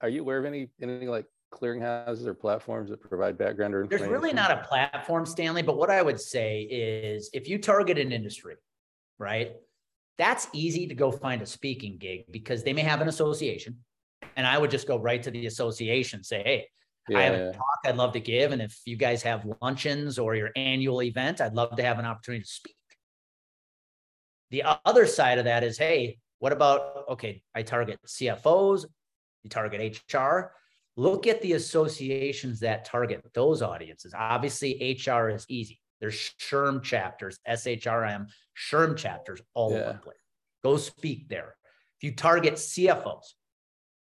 are 0.00 0.08
you 0.08 0.20
aware 0.20 0.38
of 0.38 0.44
any 0.44 0.68
anything 0.82 1.08
like 1.08 1.24
clearinghouses 1.54 2.26
or 2.26 2.34
platforms 2.34 2.90
that 2.90 3.00
provide 3.00 3.38
background 3.38 3.74
or 3.74 3.82
information? 3.82 4.10
There's 4.10 4.22
really 4.22 4.34
not 4.34 4.50
a 4.50 4.62
platform, 4.66 5.24
Stanley. 5.24 5.62
But 5.62 5.78
what 5.78 5.90
I 5.90 6.02
would 6.02 6.20
say 6.20 6.62
is, 6.62 7.30
if 7.32 7.48
you 7.48 7.58
target 7.58 7.98
an 7.98 8.12
industry, 8.12 8.56
right, 9.18 9.52
that's 10.18 10.48
easy 10.52 10.86
to 10.86 10.94
go 10.94 11.10
find 11.10 11.40
a 11.40 11.46
speaking 11.46 11.96
gig 11.98 12.24
because 12.30 12.62
they 12.62 12.72
may 12.74 12.82
have 12.82 13.00
an 13.00 13.08
association, 13.08 13.78
and 14.36 14.46
I 14.46 14.58
would 14.58 14.70
just 14.70 14.86
go 14.86 14.98
right 14.98 15.22
to 15.22 15.30
the 15.30 15.46
association, 15.46 16.22
say, 16.24 16.42
hey. 16.42 16.66
Yeah, 17.08 17.18
I 17.18 17.22
have 17.22 17.34
a 17.34 17.52
talk 17.52 17.78
I'd 17.84 17.96
love 17.96 18.12
to 18.12 18.20
give. 18.20 18.52
And 18.52 18.62
if 18.62 18.78
you 18.84 18.94
guys 18.94 19.24
have 19.24 19.44
luncheons 19.60 20.20
or 20.20 20.36
your 20.36 20.50
annual 20.54 21.02
event, 21.02 21.40
I'd 21.40 21.52
love 21.52 21.74
to 21.74 21.82
have 21.82 21.98
an 21.98 22.04
opportunity 22.04 22.44
to 22.44 22.48
speak. 22.48 22.76
The 24.52 24.62
other 24.84 25.06
side 25.06 25.38
of 25.38 25.46
that 25.46 25.64
is, 25.64 25.78
hey, 25.78 26.18
what 26.38 26.52
about, 26.52 27.06
okay, 27.08 27.42
I 27.54 27.62
target 27.62 27.98
CFOs, 28.06 28.84
you 29.42 29.50
target 29.50 29.98
HR. 30.12 30.52
Look 30.94 31.26
at 31.26 31.40
the 31.40 31.54
associations 31.54 32.60
that 32.60 32.84
target 32.84 33.24
those 33.32 33.62
audiences. 33.62 34.14
Obviously, 34.14 34.98
HR 35.06 35.30
is 35.30 35.46
easy. 35.48 35.80
There's 36.00 36.14
SHRM 36.14 36.82
chapters, 36.82 37.38
SHRM, 37.48 38.26
SHRM 38.70 38.96
chapters 38.96 39.40
all 39.54 39.72
yeah. 39.72 39.78
over 39.78 39.92
the 39.94 39.98
place. 39.98 40.18
Go 40.62 40.76
speak 40.76 41.28
there. 41.28 41.56
If 41.98 42.04
you 42.04 42.14
target 42.14 42.54
CFOs, 42.54 43.32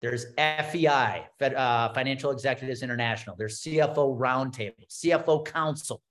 there's 0.01 0.25
FEI, 0.35 1.27
uh, 1.41 1.93
Financial 1.93 2.31
Executives 2.31 2.81
International. 2.81 3.35
There's 3.37 3.61
CFO 3.61 4.17
Roundtable, 4.17 4.87
CFO 4.89 5.45
Council. 5.45 6.01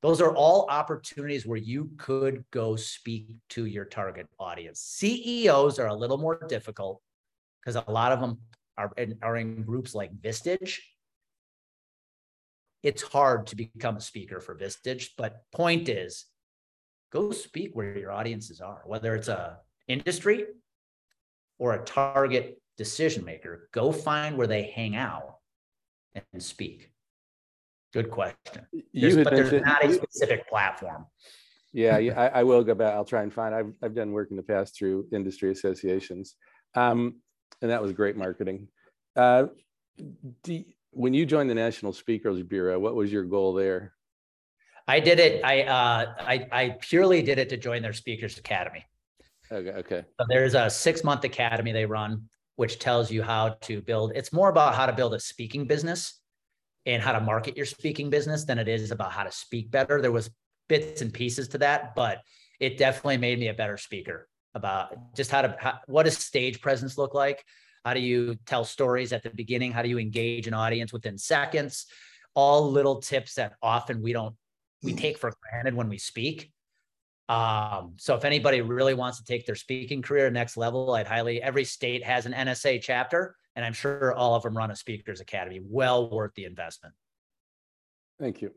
Those 0.00 0.20
are 0.20 0.34
all 0.34 0.66
opportunities 0.70 1.44
where 1.44 1.58
you 1.58 1.90
could 1.96 2.44
go 2.52 2.76
speak 2.76 3.26
to 3.50 3.64
your 3.64 3.84
target 3.84 4.28
audience. 4.38 4.80
CEOs 4.80 5.78
are 5.78 5.88
a 5.88 5.94
little 5.94 6.18
more 6.18 6.40
difficult 6.48 7.02
because 7.60 7.74
a 7.74 7.90
lot 7.90 8.12
of 8.12 8.20
them 8.20 8.38
are 8.76 8.92
in, 8.96 9.18
are 9.22 9.36
in 9.36 9.62
groups 9.62 9.94
like 9.94 10.14
Vistage. 10.20 10.78
It's 12.84 13.02
hard 13.02 13.48
to 13.48 13.56
become 13.56 13.96
a 13.96 14.00
speaker 14.00 14.38
for 14.38 14.54
Vistage, 14.54 15.08
but 15.18 15.42
point 15.52 15.88
is, 15.88 16.26
go 17.12 17.32
speak 17.32 17.74
where 17.74 17.98
your 17.98 18.12
audiences 18.12 18.60
are, 18.60 18.82
whether 18.86 19.16
it's 19.16 19.26
a 19.26 19.58
industry 19.88 20.46
or 21.58 21.74
a 21.74 21.84
target 21.84 22.62
decision 22.76 23.24
maker. 23.24 23.68
Go 23.72 23.90
find 23.90 24.36
where 24.36 24.46
they 24.46 24.70
hang 24.74 24.94
out 24.94 25.38
and 26.14 26.40
speak. 26.40 26.92
Good 27.98 28.12
question. 28.12 28.64
There's, 28.94 29.16
but 29.16 29.30
there's 29.30 29.60
not 29.60 29.84
a 29.84 29.92
specific 29.92 30.48
platform. 30.48 31.06
Yeah, 31.72 31.96
I, 31.96 32.28
I, 32.28 32.42
will 32.44 32.62
go 32.62 32.72
back. 32.76 32.94
I'll 32.94 33.04
try 33.04 33.24
and 33.24 33.32
find. 33.32 33.52
I've 33.52 33.72
I've 33.82 33.92
done 33.92 34.12
work 34.12 34.30
in 34.30 34.36
the 34.36 34.42
past 34.44 34.78
through 34.78 35.08
industry 35.12 35.50
associations. 35.50 36.36
Um, 36.76 37.16
and 37.60 37.72
that 37.72 37.82
was 37.82 37.90
great 37.92 38.16
marketing. 38.16 38.68
Uh, 39.16 39.46
do, 40.44 40.62
when 40.92 41.12
you 41.12 41.26
joined 41.26 41.50
the 41.50 41.56
National 41.56 41.92
Speakers 41.92 42.40
Bureau, 42.44 42.78
what 42.78 42.94
was 42.94 43.12
your 43.12 43.24
goal 43.24 43.52
there? 43.52 43.94
I 44.86 45.00
did 45.00 45.18
it. 45.18 45.44
I 45.44 45.62
uh, 45.62 46.14
I, 46.20 46.46
I 46.52 46.76
purely 46.80 47.20
did 47.20 47.40
it 47.40 47.48
to 47.48 47.56
join 47.56 47.82
their 47.82 47.92
Speakers 47.92 48.38
Academy. 48.38 48.84
Okay. 49.50 49.70
Okay. 49.70 50.04
So 50.20 50.26
there's 50.28 50.54
a 50.54 50.70
six 50.70 51.02
month 51.02 51.24
academy 51.24 51.72
they 51.72 51.84
run, 51.84 52.28
which 52.54 52.78
tells 52.78 53.10
you 53.10 53.24
how 53.24 53.56
to 53.62 53.82
build. 53.82 54.12
It's 54.14 54.32
more 54.32 54.50
about 54.50 54.76
how 54.76 54.86
to 54.86 54.92
build 54.92 55.14
a 55.14 55.20
speaking 55.20 55.66
business 55.66 56.20
and 56.86 57.02
how 57.02 57.12
to 57.12 57.20
market 57.20 57.56
your 57.56 57.66
speaking 57.66 58.10
business 58.10 58.44
than 58.44 58.58
it 58.58 58.68
is 58.68 58.90
about 58.90 59.12
how 59.12 59.22
to 59.22 59.32
speak 59.32 59.70
better. 59.70 60.00
There 60.00 60.12
was 60.12 60.30
bits 60.68 61.02
and 61.02 61.12
pieces 61.12 61.48
to 61.48 61.58
that, 61.58 61.94
but 61.94 62.22
it 62.60 62.78
definitely 62.78 63.18
made 63.18 63.38
me 63.38 63.48
a 63.48 63.54
better 63.54 63.76
speaker 63.76 64.28
about 64.54 65.14
just 65.14 65.30
how 65.30 65.42
to 65.42 65.56
how, 65.58 65.78
what 65.86 66.04
does 66.04 66.16
stage 66.16 66.60
presence 66.60 66.98
look 66.98 67.14
like? 67.14 67.44
How 67.84 67.94
do 67.94 68.00
you 68.00 68.36
tell 68.46 68.64
stories 68.64 69.12
at 69.12 69.22
the 69.22 69.30
beginning? 69.30 69.72
How 69.72 69.82
do 69.82 69.88
you 69.88 69.98
engage 69.98 70.46
an 70.46 70.54
audience 70.54 70.92
within 70.92 71.16
seconds? 71.18 71.86
All 72.34 72.70
little 72.70 73.00
tips 73.00 73.34
that 73.34 73.54
often 73.62 74.02
we 74.02 74.12
don't 74.12 74.34
we 74.82 74.92
take 74.94 75.18
for 75.18 75.32
granted 75.50 75.74
when 75.74 75.88
we 75.88 75.98
speak. 75.98 76.52
Um, 77.28 77.94
so 77.98 78.14
if 78.14 78.24
anybody 78.24 78.62
really 78.62 78.94
wants 78.94 79.18
to 79.18 79.24
take 79.24 79.44
their 79.44 79.54
speaking 79.54 80.00
career 80.00 80.30
next 80.30 80.56
level 80.56 80.94
i'd 80.94 81.06
highly 81.06 81.42
every 81.42 81.64
state 81.64 82.02
has 82.02 82.24
an 82.24 82.32
nsa 82.32 82.80
chapter 82.80 83.36
and 83.58 83.66
i'm 83.66 83.74
sure 83.74 84.14
all 84.14 84.34
of 84.34 84.42
them 84.42 84.56
run 84.56 84.70
a 84.70 84.76
speakers 84.76 85.20
academy 85.20 85.60
well 85.62 86.08
worth 86.08 86.32
the 86.36 86.44
investment 86.44 86.94
thank 88.18 88.40
you 88.40 88.50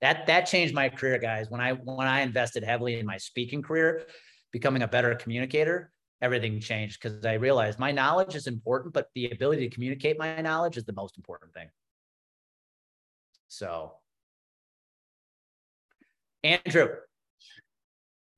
that 0.00 0.28
that 0.28 0.42
changed 0.42 0.74
my 0.74 0.88
career 0.88 1.18
guys 1.18 1.50
when 1.50 1.60
i 1.60 1.72
when 1.72 2.06
i 2.06 2.20
invested 2.20 2.62
heavily 2.62 3.00
in 3.00 3.04
my 3.04 3.16
speaking 3.16 3.62
career 3.62 4.06
becoming 4.52 4.82
a 4.82 4.88
better 4.88 5.14
communicator, 5.14 5.92
everything 6.20 6.60
changed 6.60 7.00
because 7.00 7.24
I 7.24 7.34
realized 7.34 7.78
my 7.78 7.92
knowledge 7.92 8.34
is 8.34 8.46
important, 8.46 8.94
but 8.94 9.08
the 9.14 9.30
ability 9.30 9.68
to 9.68 9.74
communicate 9.74 10.18
my 10.18 10.40
knowledge 10.40 10.76
is 10.76 10.84
the 10.84 10.92
most 10.92 11.16
important 11.16 11.52
thing. 11.54 11.68
So, 13.48 13.92
Andrew. 16.44 16.88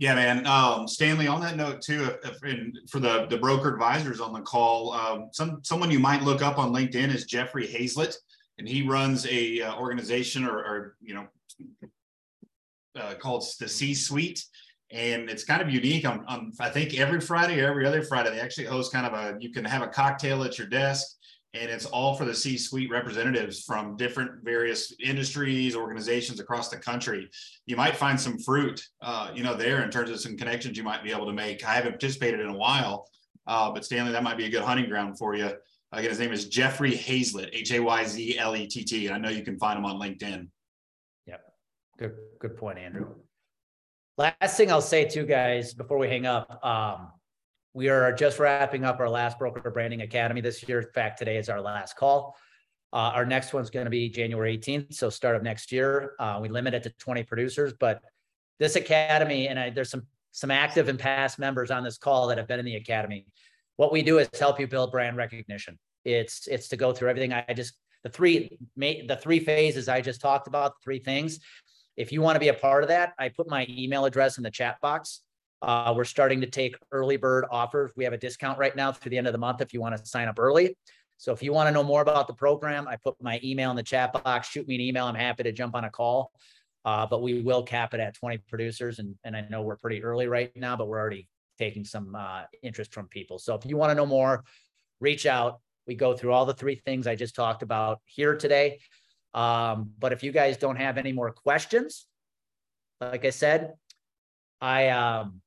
Yeah, 0.03 0.17
man. 0.17 0.49
Um, 0.49 0.88
Stanley, 0.88 1.29
on 1.29 1.41
that 1.43 1.57
note 1.57 1.81
too, 1.81 2.11
if, 2.25 2.43
if 2.43 2.91
for 2.91 2.99
the 2.99 3.27
the 3.31 3.37
broker 3.37 3.73
advisors 3.73 4.19
on 4.19 4.33
the 4.33 4.41
call, 4.41 4.93
um, 4.95 5.29
some 5.31 5.61
someone 5.62 5.93
you 5.93 6.01
might 6.01 6.25
look 6.25 6.43
up 6.43 6.59
on 6.59 6.73
LinkedIn 6.73 7.15
is 7.15 7.25
Jeffrey 7.25 7.69
Hayzlett, 7.69 8.17
and 8.59 8.69
he 8.69 8.83
runs 8.83 9.25
a 9.29 9.62
uh, 9.62 9.77
organization 9.77 10.45
or, 10.45 10.59
or 10.59 10.97
you 11.01 11.15
know 11.15 11.29
uh, 13.01 13.15
called 13.15 13.45
the 13.61 13.69
C 13.69 13.95
Suite 13.95 14.45
and 14.91 15.31
it's 15.31 15.45
kind 15.45 15.62
of 15.62 15.71
unique. 15.71 16.05
I'm, 16.05 16.53
i 16.59 16.69
think 16.69 16.99
every 16.99 17.21
Friday 17.21 17.61
or 17.61 17.69
every 17.69 17.87
other 17.87 18.03
Friday 18.03 18.31
they 18.31 18.41
actually 18.41 18.67
host 18.67 18.93
kind 18.93 19.07
of 19.07 19.12
a 19.12 19.41
you 19.41 19.53
can 19.53 19.65
have 19.65 19.83
a 19.83 19.87
cocktail 19.87 20.43
at 20.43 20.59
your 20.59 20.67
desk, 20.67 21.17
and 21.55 21.71
it's 21.71 21.85
all 21.87 22.15
for 22.15 22.25
the 22.25 22.35
C-suite 22.35 22.91
representatives 22.91 23.62
from 23.62 23.97
different 23.97 24.43
various 24.43 24.95
industries, 24.99 25.77
organizations 25.77 26.41
across 26.41 26.71
the 26.71 26.79
country. 26.79 27.29
You 27.67 27.77
might 27.77 27.95
find 27.97 28.19
some 28.19 28.38
fruit, 28.38 28.83
uh, 29.03 29.31
you 29.35 29.43
know, 29.43 29.55
there 29.55 29.83
in 29.83 29.91
terms 29.91 30.11
of 30.11 30.21
some 30.21 30.37
connections 30.37 30.79
you 30.79 30.83
might 30.83 31.05
be 31.05 31.12
able 31.12 31.27
to 31.27 31.33
make. 31.33 31.67
I 31.67 31.75
haven't 31.75 31.93
participated 31.93 32.41
in 32.41 32.49
a 32.49 32.57
while, 32.57 33.07
uh, 33.47 33.71
but 33.71 33.85
Stanley, 33.85 34.12
that 34.12 34.23
might 34.23 34.38
be 34.38 34.47
a 34.47 34.51
good 34.51 34.62
hunting 34.62 34.88
ground 34.88 35.19
for 35.19 35.35
you. 35.35 35.51
Again, 35.95 36.09
his 36.09 36.19
name 36.19 36.33
is 36.33 36.49
Jeffrey 36.49 36.93
Hayzlett, 36.93 37.51
H 37.53 37.73
A 37.73 37.81
Y 37.81 38.05
Z 38.07 38.38
L 38.38 38.55
T 38.55 38.67
T, 38.67 39.07
and 39.07 39.15
I 39.15 39.19
know 39.19 39.29
you 39.29 39.45
can 39.45 39.59
find 39.59 39.79
him 39.79 39.85
on 39.85 40.01
LinkedIn. 40.01 40.49
Yep, 41.27 41.45
good 41.99 42.15
good 42.41 42.57
point, 42.57 42.79
Andrew. 42.79 43.09
Last 44.17 44.57
thing 44.57 44.71
I'll 44.71 44.81
say 44.81 45.05
too, 45.05 45.27
guys, 45.27 45.75
before 45.75 45.99
we 45.99 46.09
hang 46.09 46.25
up, 46.25 46.65
um, 46.65 47.09
we 47.75 47.89
are 47.89 48.13
just 48.13 48.39
wrapping 48.39 48.85
up 48.85 49.01
our 49.01 49.09
last 49.09 49.39
Broker 49.39 49.71
Branding 49.71 50.03
Academy 50.03 50.41
this 50.41 50.67
year. 50.69 50.81
In 50.81 50.89
fact, 50.93 51.19
today 51.19 51.37
is 51.37 51.49
our 51.49 51.61
last 51.61 51.97
call. 51.97 52.37
Uh, 52.93 53.13
our 53.15 53.25
next 53.25 53.55
one's 53.55 53.71
going 53.71 53.87
to 53.87 53.91
be 53.91 54.11
January 54.11 54.59
18th, 54.59 54.93
so 54.95 55.09
start 55.09 55.35
of 55.37 55.43
next 55.43 55.73
year. 55.73 56.13
Uh, 56.19 56.39
we 56.43 56.51
limit 56.51 56.75
it 56.75 56.83
to 56.83 56.91
20 56.91 57.23
producers, 57.23 57.73
but 57.81 58.03
this 58.59 58.77
academy, 58.77 59.49
and 59.49 59.59
I, 59.59 59.71
there's 59.71 59.91
some 59.91 60.07
some 60.35 60.51
active 60.51 60.89
and 60.89 60.99
past 60.99 61.39
members 61.39 61.71
on 61.71 61.85
this 61.85 61.99
call 61.99 62.27
that 62.29 62.39
have 62.39 62.49
been 62.49 62.59
in 62.59 62.65
the 62.65 62.77
academy. 62.77 63.27
What 63.77 63.93
we 63.93 64.01
do 64.01 64.19
is 64.19 64.29
help 64.39 64.59
you 64.59 64.67
build 64.67 64.91
brand 64.91 65.17
recognition. 65.17 65.79
It's 66.05 66.47
it's 66.47 66.69
to 66.69 66.77
go 66.77 66.93
through 66.93 67.11
everything. 67.11 67.33
I 67.33 67.53
just 67.55 67.75
the 68.03 68.11
three 68.11 68.59
the 68.77 69.19
three 69.21 69.41
phases 69.41 69.89
I 69.89 70.01
just 70.01 70.21
talked 70.21 70.47
about, 70.47 70.73
the 70.73 70.85
three 70.85 70.99
things. 70.99 71.41
If 71.97 72.13
you 72.13 72.21
want 72.21 72.37
to 72.37 72.41
be 72.41 72.49
a 72.49 72.55
part 72.55 72.83
of 72.83 72.89
that, 72.89 73.13
I 73.19 73.31
put 73.31 73.49
my 73.49 73.67
email 73.69 74.05
address 74.05 74.37
in 74.37 74.43
the 74.43 74.51
chat 74.51 74.81
box. 74.81 75.23
Uh, 75.62 75.94
we're 75.96 76.05
starting 76.05 76.40
to 76.40 76.46
take 76.46 76.77
early 76.90 77.16
bird 77.16 77.44
offers. 77.51 77.92
We 77.96 78.03
have 78.05 78.12
a 78.12 78.18
discount 78.18 78.59
right 78.59 78.75
now 78.75 78.90
through 78.90 79.11
the 79.11 79.18
end 79.18 79.29
of 79.29 79.33
the 79.33 79.38
month 79.38 79.61
if 79.61 79.72
you 79.72 79.81
want 79.81 79.96
to 79.96 80.05
sign 80.05 80.27
up 80.27 80.38
early. 80.38 80.77
So 81.18 81.33
if 81.33 81.40
you 81.40 81.53
want 81.53 81.68
to 81.68 81.72
know 81.72 81.85
more 81.85 82.03
about 82.03 82.27
the 82.27 82.35
program, 82.35 82.88
I 82.88 82.96
put 82.96 83.14
my 83.22 83.38
email 83.44 83.70
in 83.70 83.77
the 83.77 83.83
chat 83.83 84.12
box. 84.12 84.48
Shoot 84.48 84.66
me 84.66 84.75
an 84.75 84.81
email. 84.81 85.07
I'm 85.07 85.14
happy 85.14 85.44
to 85.44 85.53
jump 85.53 85.77
on 85.77 85.85
a 85.85 85.90
call. 85.90 86.33
Uh, 86.85 87.07
but 87.07 87.22
we 87.22 87.42
will 87.42 87.62
cap 87.62 87.94
it 87.94 88.01
at 88.01 88.14
20 88.14 88.38
producers. 88.48 88.98
And, 88.98 89.14
and 89.22 89.37
I 89.37 89.46
know 89.48 89.62
we're 89.62 89.77
pretty 89.77 90.03
early 90.03 90.27
right 90.27 90.51
now, 90.57 90.77
but 90.77 90.88
we're 90.88 90.98
already 90.98 91.29
taking 91.59 91.85
some 91.85 92.16
uh, 92.16 92.42
interest 92.64 92.92
from 92.92 93.07
people. 93.07 93.38
So 93.38 93.55
if 93.55 93.64
you 93.64 93.77
want 93.77 93.92
to 93.92 93.94
know 93.94 94.07
more, 94.07 94.42
reach 94.98 95.27
out. 95.27 95.61
We 95.87 95.94
go 95.94 96.16
through 96.16 96.33
all 96.33 96.44
the 96.44 96.55
three 96.55 96.75
things 96.75 97.07
I 97.07 97.14
just 97.14 97.37
talked 97.37 97.62
about 97.62 98.01
here 98.05 98.37
today. 98.37 98.81
Um, 99.33 99.92
but 99.98 100.12
if 100.12 100.25
you 100.25 100.33
guys 100.33 100.57
don't 100.57 100.77
have 100.77 100.98
any 100.98 101.12
more 101.12 101.31
questions, 101.31 102.07
like 103.01 103.25
I 103.25 103.31
said, 103.31 103.75
I 104.61 104.88
um, 104.88 105.40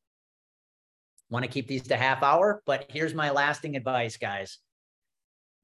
want 1.30 1.44
to 1.44 1.52
keep 1.52 1.68
these 1.68 1.84
to 1.84 1.98
half 1.98 2.24
hour. 2.24 2.62
But 2.66 2.86
here's 2.90 3.14
my 3.14 3.32
lasting 3.32 3.76
advice, 3.76 4.18
guys 4.18 4.60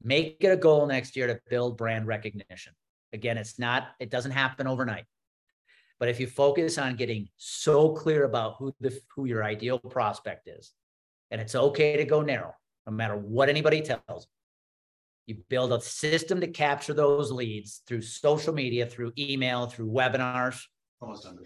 make 0.03 0.37
it 0.39 0.47
a 0.47 0.57
goal 0.57 0.87
next 0.87 1.15
year 1.15 1.27
to 1.27 1.39
build 1.49 1.77
brand 1.77 2.07
recognition. 2.07 2.73
Again, 3.13 3.37
it's 3.37 3.59
not, 3.59 3.89
it 3.99 4.09
doesn't 4.09 4.31
happen 4.31 4.67
overnight. 4.67 5.05
But 5.99 6.09
if 6.09 6.19
you 6.19 6.27
focus 6.27 6.77
on 6.77 6.95
getting 6.95 7.29
so 7.37 7.89
clear 7.89 8.23
about 8.23 8.55
who 8.57 8.73
the 8.79 8.99
who 9.15 9.25
your 9.25 9.43
ideal 9.43 9.77
prospect 9.77 10.47
is, 10.47 10.71
and 11.29 11.39
it's 11.39 11.53
okay 11.53 11.97
to 11.97 12.05
go 12.05 12.21
narrow, 12.21 12.53
no 12.87 12.93
matter 12.93 13.15
what 13.15 13.49
anybody 13.49 13.81
tells 13.81 14.01
you. 14.07 14.23
You 15.27 15.43
build 15.47 15.71
a 15.71 15.79
system 15.79 16.41
to 16.41 16.47
capture 16.47 16.95
those 16.95 17.31
leads 17.31 17.83
through 17.85 18.01
social 18.01 18.53
media, 18.53 18.87
through 18.87 19.13
email, 19.17 19.67
through 19.67 19.91
webinars. 19.91 20.59
Almost 20.99 21.27
under. 21.27 21.43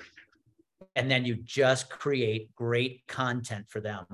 And 0.95 1.11
then 1.11 1.25
you 1.25 1.35
just 1.35 1.89
create 1.89 2.55
great 2.55 3.03
content 3.07 3.65
for 3.69 3.81
them 3.81 4.05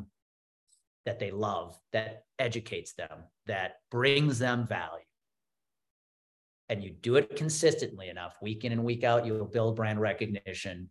that 1.05 1.19
they 1.19 1.31
love, 1.31 1.79
that 1.93 2.23
educates 2.39 2.93
them, 2.93 3.23
that 3.45 3.75
brings 3.89 4.39
them 4.39 4.65
value 4.65 5.03
and 6.71 6.81
you 6.81 6.89
do 6.89 7.17
it 7.17 7.35
consistently 7.35 8.07
enough, 8.07 8.37
week 8.41 8.63
in 8.63 8.71
and 8.71 8.81
week 8.85 9.03
out, 9.03 9.25
you'll 9.25 9.43
build 9.43 9.75
brand 9.75 9.99
recognition 9.99 10.89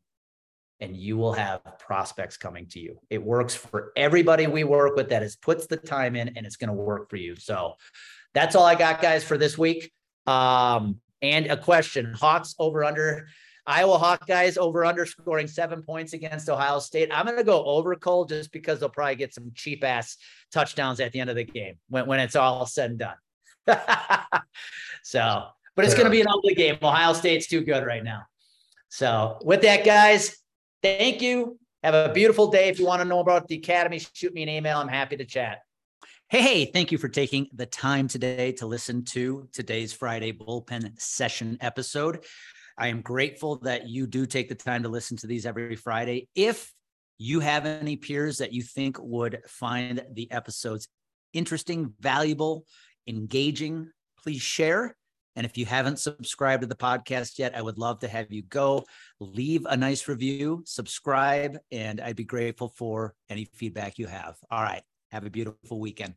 and 0.78 0.94
you 0.94 1.16
will 1.16 1.32
have 1.32 1.62
prospects 1.78 2.36
coming 2.36 2.66
to 2.66 2.78
you. 2.78 3.00
It 3.08 3.22
works 3.22 3.54
for 3.54 3.90
everybody 3.96 4.46
we 4.46 4.62
work 4.62 4.94
with 4.94 5.08
that 5.08 5.22
is 5.22 5.36
puts 5.36 5.66
the 5.66 5.78
time 5.78 6.16
in 6.16 6.36
and 6.36 6.44
it's 6.44 6.56
going 6.56 6.68
to 6.68 6.74
work 6.74 7.08
for 7.08 7.16
you. 7.16 7.34
So 7.34 7.76
that's 8.34 8.54
all 8.54 8.66
I 8.66 8.74
got, 8.74 9.00
guys, 9.00 9.24
for 9.24 9.38
this 9.38 9.56
week. 9.56 9.90
Um, 10.26 11.00
and 11.22 11.46
a 11.46 11.56
question 11.56 12.12
Hawks 12.12 12.54
over 12.58 12.84
under 12.84 13.28
Iowa 13.66 13.98
Hawkeyes 13.98 14.56
over 14.58 14.84
underscoring 14.84 15.46
seven 15.46 15.82
points 15.82 16.12
against 16.12 16.48
Ohio 16.48 16.78
State. 16.78 17.10
I'm 17.12 17.26
going 17.26 17.38
to 17.38 17.44
go 17.44 17.64
over 17.64 17.94
Cole 17.96 18.24
just 18.24 18.52
because 18.52 18.80
they'll 18.80 18.88
probably 18.88 19.16
get 19.16 19.34
some 19.34 19.52
cheap 19.54 19.84
ass 19.84 20.16
touchdowns 20.52 21.00
at 21.00 21.12
the 21.12 21.20
end 21.20 21.30
of 21.30 21.36
the 21.36 21.44
game 21.44 21.76
when, 21.88 22.06
when 22.06 22.20
it's 22.20 22.36
all 22.36 22.66
said 22.66 22.90
and 22.90 22.98
done. 22.98 23.16
so 25.02 25.46
but 25.76 25.84
it's 25.84 25.94
going 25.94 26.04
to 26.04 26.10
be 26.10 26.20
an 26.20 26.26
ugly 26.28 26.54
game. 26.54 26.76
Ohio 26.82 27.12
State's 27.12 27.46
too 27.46 27.62
good 27.62 27.86
right 27.86 28.04
now. 28.04 28.24
So, 28.90 29.38
with 29.42 29.62
that, 29.62 29.84
guys, 29.84 30.36
thank 30.82 31.22
you. 31.22 31.58
Have 31.82 31.94
a 31.94 32.12
beautiful 32.12 32.50
day. 32.50 32.68
If 32.68 32.78
you 32.78 32.86
want 32.86 33.00
to 33.00 33.08
know 33.08 33.20
about 33.20 33.48
the 33.48 33.56
Academy, 33.56 34.00
shoot 34.12 34.34
me 34.34 34.42
an 34.42 34.48
email. 34.48 34.78
I'm 34.78 34.88
happy 34.88 35.16
to 35.16 35.24
chat. 35.24 35.60
Hey, 36.28 36.42
hey, 36.42 36.64
thank 36.66 36.92
you 36.92 36.98
for 36.98 37.08
taking 37.08 37.48
the 37.54 37.66
time 37.66 38.08
today 38.08 38.52
to 38.52 38.66
listen 38.66 39.04
to 39.06 39.48
today's 39.52 39.92
Friday 39.92 40.32
bullpen 40.32 41.00
session 41.00 41.56
episode. 41.60 42.24
I 42.80 42.88
am 42.88 43.02
grateful 43.02 43.56
that 43.56 43.90
you 43.90 44.06
do 44.06 44.24
take 44.24 44.48
the 44.48 44.54
time 44.54 44.82
to 44.84 44.88
listen 44.88 45.14
to 45.18 45.26
these 45.26 45.44
every 45.44 45.76
Friday. 45.76 46.28
If 46.34 46.72
you 47.18 47.40
have 47.40 47.66
any 47.66 47.96
peers 47.96 48.38
that 48.38 48.54
you 48.54 48.62
think 48.62 48.96
would 48.98 49.42
find 49.46 50.02
the 50.14 50.32
episodes 50.32 50.88
interesting, 51.34 51.92
valuable, 52.00 52.64
engaging, 53.06 53.90
please 54.24 54.40
share. 54.40 54.96
And 55.36 55.44
if 55.44 55.58
you 55.58 55.66
haven't 55.66 55.98
subscribed 55.98 56.62
to 56.62 56.66
the 56.66 56.74
podcast 56.74 57.38
yet, 57.38 57.54
I 57.54 57.60
would 57.60 57.76
love 57.76 58.00
to 58.00 58.08
have 58.08 58.32
you 58.32 58.42
go 58.44 58.84
leave 59.20 59.66
a 59.66 59.76
nice 59.76 60.08
review, 60.08 60.62
subscribe, 60.64 61.58
and 61.70 62.00
I'd 62.00 62.16
be 62.16 62.24
grateful 62.24 62.72
for 62.76 63.14
any 63.28 63.44
feedback 63.44 63.98
you 63.98 64.06
have. 64.06 64.36
All 64.50 64.62
right. 64.62 64.82
Have 65.12 65.26
a 65.26 65.30
beautiful 65.30 65.78
weekend. 65.78 66.14